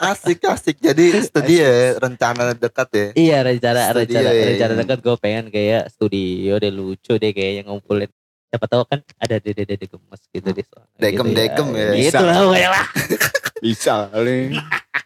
asik 0.01 0.41
asik 0.45 0.77
jadi 0.79 1.21
studio 1.21 1.61
ya 1.61 1.97
rencana 1.99 2.57
dekat 2.57 2.89
ya 2.91 3.07
Iya 3.13 3.39
rencana 3.45 3.81
Studio, 3.91 4.17
rencana 4.17 4.31
ya. 4.31 4.45
rencana 4.49 4.73
dekat 4.79 4.99
gue 4.99 5.17
pengen 5.19 5.45
kayak 5.49 5.83
studio 5.89 6.57
deh 6.57 6.73
lucu 6.73 7.13
deh 7.15 7.31
kayaknya 7.31 7.69
ngumpulin 7.69 8.09
siapa 8.49 8.65
tahu 8.65 8.83
kan 8.83 9.05
ada 9.19 9.37
dede 9.37 9.63
dede 9.63 9.85
gemes 9.85 10.23
gitu 10.27 10.49
di 10.51 10.65
sana. 10.65 10.89
Degem- 10.97 11.29
gitu 11.29 11.37
degem 11.37 11.69
ya. 11.69 11.89
Gitu 11.93 12.09
Bisa. 12.09 12.19
lah 12.23 12.37
pokoknya 12.41 12.69
lah. 12.73 12.85
Bisa 13.61 13.95
kali. 14.09 14.39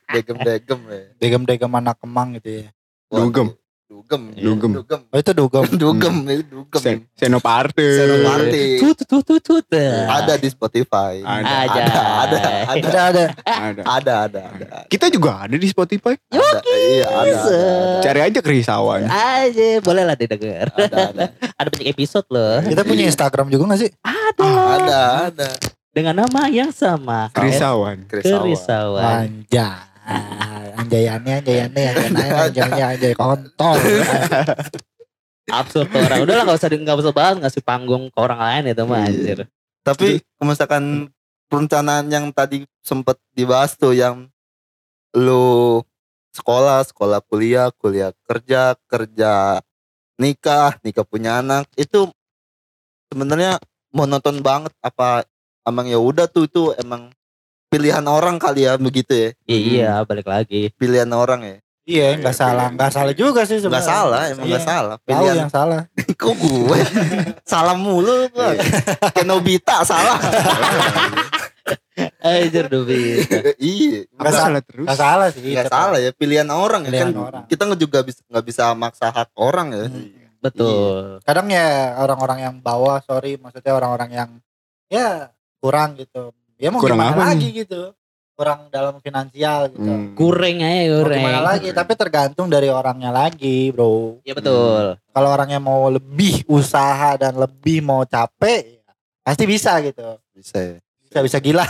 degem 0.08 0.36
degem 0.38 0.80
ya 0.86 1.00
Degem-degem 1.18 1.72
anak 1.72 1.96
kemang 1.98 2.38
gitu 2.38 2.50
ya. 2.62 2.66
Dugem. 3.10 3.50
Dugem 3.92 4.22
Dugem. 4.32 4.70
dugem 4.72 5.00
Oh 5.06 5.18
itu 5.18 5.32
dugem. 5.32 5.62
dugem 5.84 6.14
itu 6.26 6.44
dugem 6.48 6.80
Sen 6.80 6.96
Senoparte. 7.12 7.84
Senoparte. 7.84 8.62
Tut 8.80 8.98
tut 9.04 9.20
tut 9.22 9.40
tut. 9.42 9.64
ada 10.08 10.32
di 10.34 10.48
Spotify 10.48 11.20
Ada. 11.20 11.44
Ada 11.44 11.76
ada 11.76 12.02
ada 12.24 12.38
Ada 12.64 12.88
ada. 12.88 13.24
Ada. 13.44 13.82
ada 13.84 14.12
ada 14.24 14.40
ada 14.48 14.76
Kita 14.88 15.06
juga 15.06 15.44
ada 15.44 15.54
di 15.54 15.68
Spotify. 15.68 16.16
ada 16.28 16.58
iya 16.64 17.04
ada 17.04 17.20
ada 17.20 17.32
ada 17.36 18.00
Cari 18.00 18.20
aja 18.24 18.40
kerisauan. 18.40 19.04
Aja 19.04 19.68
boleh 19.80 20.02
lah 20.02 20.16
didengar. 20.16 20.72
ada 20.72 21.12
ada 21.12 21.24
Ada 21.60 21.68
banyak 21.68 21.88
episode 21.88 22.26
loh. 22.28 22.64
Kita 22.64 22.82
punya 22.82 23.04
Instagram 23.04 23.46
juga 23.46 23.70
gak 23.70 23.80
sih? 23.84 23.90
Ada. 24.00 24.48
ada 24.74 25.00
ada 25.28 25.48
Dengan 25.92 26.24
nama 26.24 26.48
yang 26.48 26.72
sama. 26.72 27.28
Kerisauan. 27.30 28.08
kerisauan 28.08 28.40
Kerisauan. 28.40 29.44
Anjay. 29.52 29.91
Anjayannya, 30.72 31.44
anjayannya, 31.44 31.82
anjayannya, 31.94 32.26
anjayannya, 32.50 32.84
anjay 32.98 33.14
kontol. 33.14 33.76
Absurd 35.50 35.90
tuh 35.90 36.00
orang. 36.00 36.18
Udah 36.22 36.34
lah 36.38 36.44
gak 36.48 36.58
usah 36.58 36.70
di- 36.70 36.80
nggak 36.82 36.98
usah 36.98 37.14
bahas 37.14 37.34
ngasih 37.38 37.62
panggung 37.62 38.08
ke 38.08 38.18
orang 38.18 38.40
lain 38.40 38.72
itu 38.72 38.82
mah 38.86 38.98
Iya. 39.02 39.08
anjir. 39.10 39.38
Tapi 39.82 40.08
misalkan 40.38 40.84
perencanaan 41.50 42.06
yang 42.08 42.30
tadi 42.30 42.62
sempat 42.80 43.18
dibahas 43.34 43.74
tuh 43.74 43.92
yang 43.92 44.30
lu 45.12 45.82
sekolah, 46.32 46.80
sekolah 46.86 47.20
kuliah, 47.26 47.68
kuliah 47.74 48.14
kerja, 48.24 48.78
kerja 48.88 49.60
nikah, 50.16 50.78
nikah 50.80 51.04
punya 51.04 51.42
anak 51.42 51.66
itu 51.74 52.08
sebenarnya 53.12 53.60
monoton 53.92 54.40
banget 54.40 54.72
apa 54.80 55.26
emang 55.68 55.84
ya 55.90 56.00
udah 56.00 56.24
tuh 56.30 56.48
itu 56.48 56.72
emang 56.80 57.12
pilihan 57.72 58.04
orang 58.04 58.36
kali 58.36 58.68
ya 58.68 58.76
begitu 58.76 59.08
ya 59.10 59.28
Iya 59.48 59.92
balik 60.04 60.28
lagi. 60.28 60.68
pilihan 60.76 61.08
orang 61.08 61.40
ya 61.42 61.56
Iya, 61.82 62.14
nggak 62.14 62.30
salah, 62.32 62.70
nggak 62.70 62.92
salah 62.92 63.10
juga 63.10 63.42
sih 63.42 63.58
nggak 63.58 63.82
salah 63.82 64.30
emang 64.30 64.46
nggak 64.46 64.62
Iya. 64.62 64.70
salah 64.70 64.94
Tahu 64.94 65.06
pilihan 65.08 65.34
yang 65.34 65.50
salah. 65.50 65.80
kok 66.20 66.34
gue 66.36 66.78
salah 67.52 67.74
mulu 67.74 68.30
gua 68.30 68.54
Kenobita 69.16 69.82
salah 69.82 70.14
Anjir 72.22 72.66
Dubi. 72.66 73.20
iya 73.58 74.06
Nggak 74.08 74.32
salah 74.32 74.60
terus. 74.62 74.86
Nggak 74.86 74.98
salah 75.00 75.28
sih. 75.28 75.42
nggak 75.42 75.68
salah 75.68 75.98
ya 75.98 76.10
pilihan 76.12 76.48
orang 76.48 76.82
ya 76.82 76.90
Pilihan 76.90 77.10
kan 77.10 77.18
orang. 77.18 77.42
kita 77.46 77.62
nggak 77.66 77.80
juga 77.80 77.98
bisa 78.02 78.20
nggak 78.24 78.46
bisa 78.46 78.64
maksa 78.74 79.06
hak 79.08 79.30
orang 79.34 79.68
ya 79.72 79.86
Hmm. 79.88 80.20
Betul. 80.38 81.22
Kadang 81.22 81.46
ya 81.48 81.66
orang-orang 81.96 82.38
yang 82.40 82.54
bawah, 82.58 82.98
sorry, 83.00 83.38
maksudnya 83.38 83.74
orang-orang 83.74 84.10
yang 84.10 84.30
ya 84.88 85.30
kurang 85.58 85.94
gitu. 85.94 86.34
Ya 86.62 86.70
mau 86.70 86.78
Kurang 86.78 86.94
gimana 86.94 87.10
apa 87.10 87.24
lagi 87.28 87.48
gitu. 87.52 87.90
Kurang 88.32 88.70
dalam 88.70 89.02
finansial 89.02 89.66
gitu. 89.68 89.82
Hmm. 89.82 90.14
Goreng 90.14 90.62
aja 90.62 90.78
Mau 90.88 90.94
goreng. 91.02 91.18
gimana 91.20 91.40
lagi? 91.44 91.68
Tapi 91.68 91.92
tergantung 91.92 92.46
dari 92.46 92.70
orangnya 92.70 93.10
lagi, 93.10 93.68
bro. 93.68 94.22
Iya 94.22 94.32
betul. 94.32 94.94
Kalau 95.10 95.28
orangnya 95.28 95.58
mau 95.58 95.90
lebih 95.90 96.46
usaha 96.46 97.18
dan 97.18 97.34
lebih 97.34 97.82
mau 97.82 98.06
capek, 98.06 98.78
ya 98.78 98.90
pasti 99.20 99.44
bisa 99.44 99.74
gitu. 99.82 100.06
bisa 100.32 100.56
ya 100.56 100.76
Bisa 101.02 101.18
bisa 101.20 101.38
gila. 101.38 101.66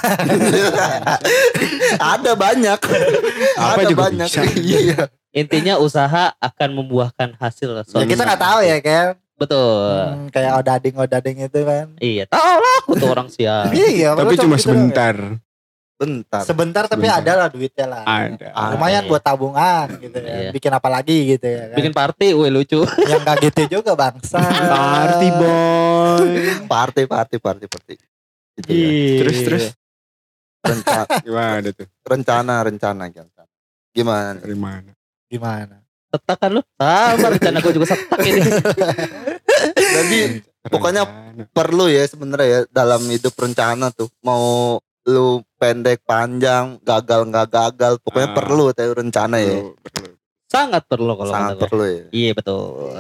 ada 2.14 2.32
banyak 2.36 2.78
Apa 3.58 3.74
ada 3.74 3.88
juga 3.88 4.00
banyak 4.06 4.28
bisa. 4.28 4.42
iya 4.62 5.02
Intinya 5.32 5.80
usaha 5.80 6.36
akan 6.36 6.68
membuahkan 6.76 7.40
hasil. 7.40 7.72
ya 7.88 8.04
kita 8.04 8.22
nggak 8.22 8.38
tahu 8.38 8.60
ya 8.62 8.78
kan. 8.78 9.16
Betul. 9.42 9.98
Hmm, 10.14 10.26
kayak 10.30 10.52
odading 10.62 10.94
odading 10.94 11.36
itu 11.42 11.60
kan. 11.66 11.86
Iya, 11.98 12.24
tahu 12.30 12.54
lah 12.62 12.74
aku 12.78 12.90
tuh 12.94 13.08
orang 13.10 13.28
sial. 13.28 13.66
Iya, 13.74 14.14
Tapi 14.14 14.34
cuma 14.38 14.54
gitu 14.54 14.70
sebentar. 14.70 15.16
bentar 16.02 16.42
Sebentar 16.42 16.84
tapi 16.90 17.06
ada 17.06 17.32
lah 17.38 17.46
duitnya 17.46 17.86
lah. 17.86 18.02
Ada. 18.02 18.50
Ah, 18.58 18.74
Lumayan 18.74 19.06
iya. 19.06 19.10
buat 19.10 19.22
tabungan 19.22 19.86
gitu 20.02 20.18
ya. 20.18 20.34
Iya. 20.34 20.50
Bikin 20.50 20.72
apa 20.74 20.88
lagi 20.90 21.18
gitu 21.38 21.46
ya 21.46 21.70
kan. 21.70 21.76
Bikin 21.78 21.92
party, 21.94 22.28
wih 22.34 22.50
lucu. 22.50 22.82
Yang 23.10 23.22
gak 23.22 23.36
gitu 23.46 23.62
juga 23.78 23.94
bangsa. 23.94 24.42
Party 24.42 25.28
boy. 25.38 26.26
party 26.66 27.02
party 27.06 27.36
party 27.38 27.66
party 27.70 27.94
gitu 28.58 28.66
ya. 28.66 28.74
Iya. 28.74 29.18
Terus 29.22 29.38
terus 29.46 29.64
rencana 30.62 31.06
gimana 31.26 31.68
tuh? 31.74 31.86
rencana 32.06 32.54
rencana 32.62 33.02
gimana 33.92 34.38
Dari 34.38 34.56
mana? 34.56 34.92
Gimana? 35.26 35.82
setak 36.12 36.36
kan 36.36 36.50
lu 36.52 36.60
sama 36.76 37.26
rencana 37.32 37.58
gue 37.64 37.72
juga 37.72 37.86
setak 37.88 38.20
ini 38.20 38.40
Jadi 39.72 40.18
Pokoknya 40.62 41.02
Rencana. 41.02 41.50
perlu 41.50 41.84
ya 41.86 42.02
sebenarnya 42.04 42.46
ya 42.46 42.60
dalam 42.68 43.02
hidup 43.04 43.34
rencana 43.34 43.90
tuh 43.90 44.06
mau 44.20 44.78
lu 45.02 45.28
pendek 45.56 45.98
panjang 46.00 46.78
gagal 46.80 47.26
nggak 47.26 47.48
gagal 47.48 47.98
pokoknya 47.98 48.28
Ah. 48.30 48.36
perlu 48.36 48.64
tahu 48.70 48.92
rencana 48.94 49.36
ya 49.36 49.58
Perlu, 49.58 49.74
perlu. 49.82 50.10
sangat 50.46 50.82
perlu 50.86 51.12
kalau 51.16 51.32
sangat 51.32 51.54
perlu 51.58 51.82
ya 51.82 52.02
iya 52.12 52.30
betul 52.30 52.94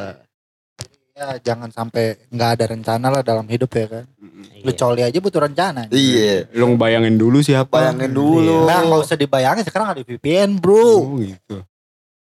Ya 1.12 1.38
jangan 1.38 1.68
sampai 1.68 2.18
nggak 2.26 2.50
ada 2.52 2.64
rencana 2.66 3.06
lah 3.08 3.20
dalam 3.20 3.44
hidup 3.44 3.68
ya 3.70 3.84
kan. 3.86 4.04
Mm-mm. 4.16 4.64
Lu 4.64 4.72
Iya. 4.72 4.78
coli 4.80 5.02
aja 5.04 5.18
butuh 5.20 5.40
rencana. 5.40 5.86
iya 5.86 6.48
Lu 6.50 6.66
ngebayangin 6.66 7.14
dulu 7.14 7.38
siapa. 7.38 7.68
bayangin 7.70 8.10
dulu 8.10 8.64
Nah 8.64 8.80
nggak 8.82 9.00
usah 9.02 9.14
dibayangin 9.14 9.62
sekarang 9.62 9.92
ada 9.92 10.00
VPN 10.00 10.56
bro. 10.56 10.80
Oh 11.04 11.20
gitu. 11.20 11.62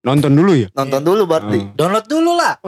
Nonton 0.03 0.35
dulu 0.35 0.53
ya? 0.55 0.69
nonton 0.75 1.01
dulu 1.01 1.23
berarti 1.25 1.59
Oh. 1.63 1.73
Download 1.73 2.05
dulu 2.05 2.31
lah. 2.35 2.59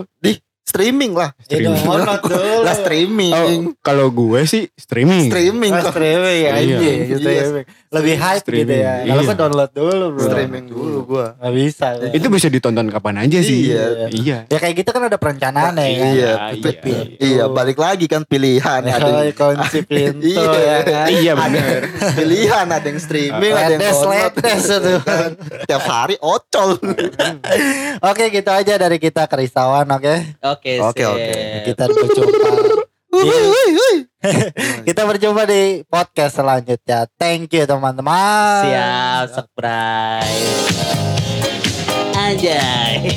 Streaming 0.72 1.12
lah 1.12 1.30
Ya, 1.42 1.60
Streaming. 1.60 1.84
download 1.84 2.22
dulu. 2.32 2.56
lah 2.64 2.74
streaming 2.74 3.32
Oh, 3.32 3.48
kalau 3.78 4.08
gue 4.08 4.40
sih 4.44 4.64
streaming. 4.72 5.28
streaming 5.28 5.68
Oh, 5.70 5.84
kok. 5.84 5.92
streaming 5.92 6.38
ya 6.38 6.50
Iya. 6.56 6.78
Iya. 6.80 7.16
streaming. 7.20 7.64
Lebih 7.92 8.14
hype 8.16 8.40
gitu 8.40 8.48
Streaming, 8.64 8.80
ya. 8.80 8.94
Kalau 9.04 9.22
iya. 9.22 9.34
download 9.36 9.70
dulu 9.70 10.04
bro. 10.10 10.24
streaming 10.24 10.64
dulu 10.66 10.98
gua 11.04 11.26
Gak 11.36 11.52
bisa. 11.52 11.86
gua. 11.94 12.08
Itu 12.10 12.26
bisa 12.26 12.48
ditonton 12.48 12.88
kapan 12.88 13.16
aja 13.20 13.38
sih. 13.38 13.68
Iya. 13.68 13.84
Iya. 14.08 14.38
Ya 14.46 14.58
kayak 14.58 14.74
gitu 14.78 14.90
kan 14.90 15.02
ada 15.04 15.16
perencanaan 15.16 15.72
ya 15.74 15.84
kan. 15.84 15.84
Iya, 15.84 16.08
iya, 16.08 16.32
iya. 16.80 17.02
iya 17.20 17.44
balik 17.46 17.76
lagi 17.76 18.06
kan 18.06 18.24
pilihan 18.24 18.80
ada 18.82 18.96
yang, 19.20 19.36
kunci 19.36 19.80
pintu 19.82 20.24
Iya. 20.32 20.56
ya 20.56 20.78
kan. 20.82 21.06
Iya 21.14 21.32
benar. 21.34 21.80
pilihan 22.14 22.66
ada 22.66 22.80
yang 22.82 22.96
streaming 22.98 23.52
ada 23.52 23.70
yang 23.70 23.80
download 23.82 24.32
ledes 24.32 24.64
itu. 24.64 24.94
kan. 25.02 25.30
tiap 25.62 25.84
hari 25.84 26.16
ocol 26.18 26.80
Oke 28.02 28.24
gitu 28.30 28.48
aja 28.48 28.74
dari 28.74 28.96
kita 28.96 29.26
kerisauan 29.26 29.84
oke. 29.86 30.14
oke 30.40 30.61
Oke, 30.62 30.78
sip. 30.78 31.10
oke. 31.10 31.32
Kita 31.66 31.84
berjumpa. 31.90 32.48
Kita 34.86 35.02
berjumpa 35.04 35.42
di 35.50 35.82
podcast 35.90 36.38
selanjutnya. 36.38 37.10
Thank 37.18 37.50
you 37.58 37.66
teman-teman. 37.66 38.62
siap 38.70 39.26
subscribe 39.34 41.02
anjay 42.22 43.10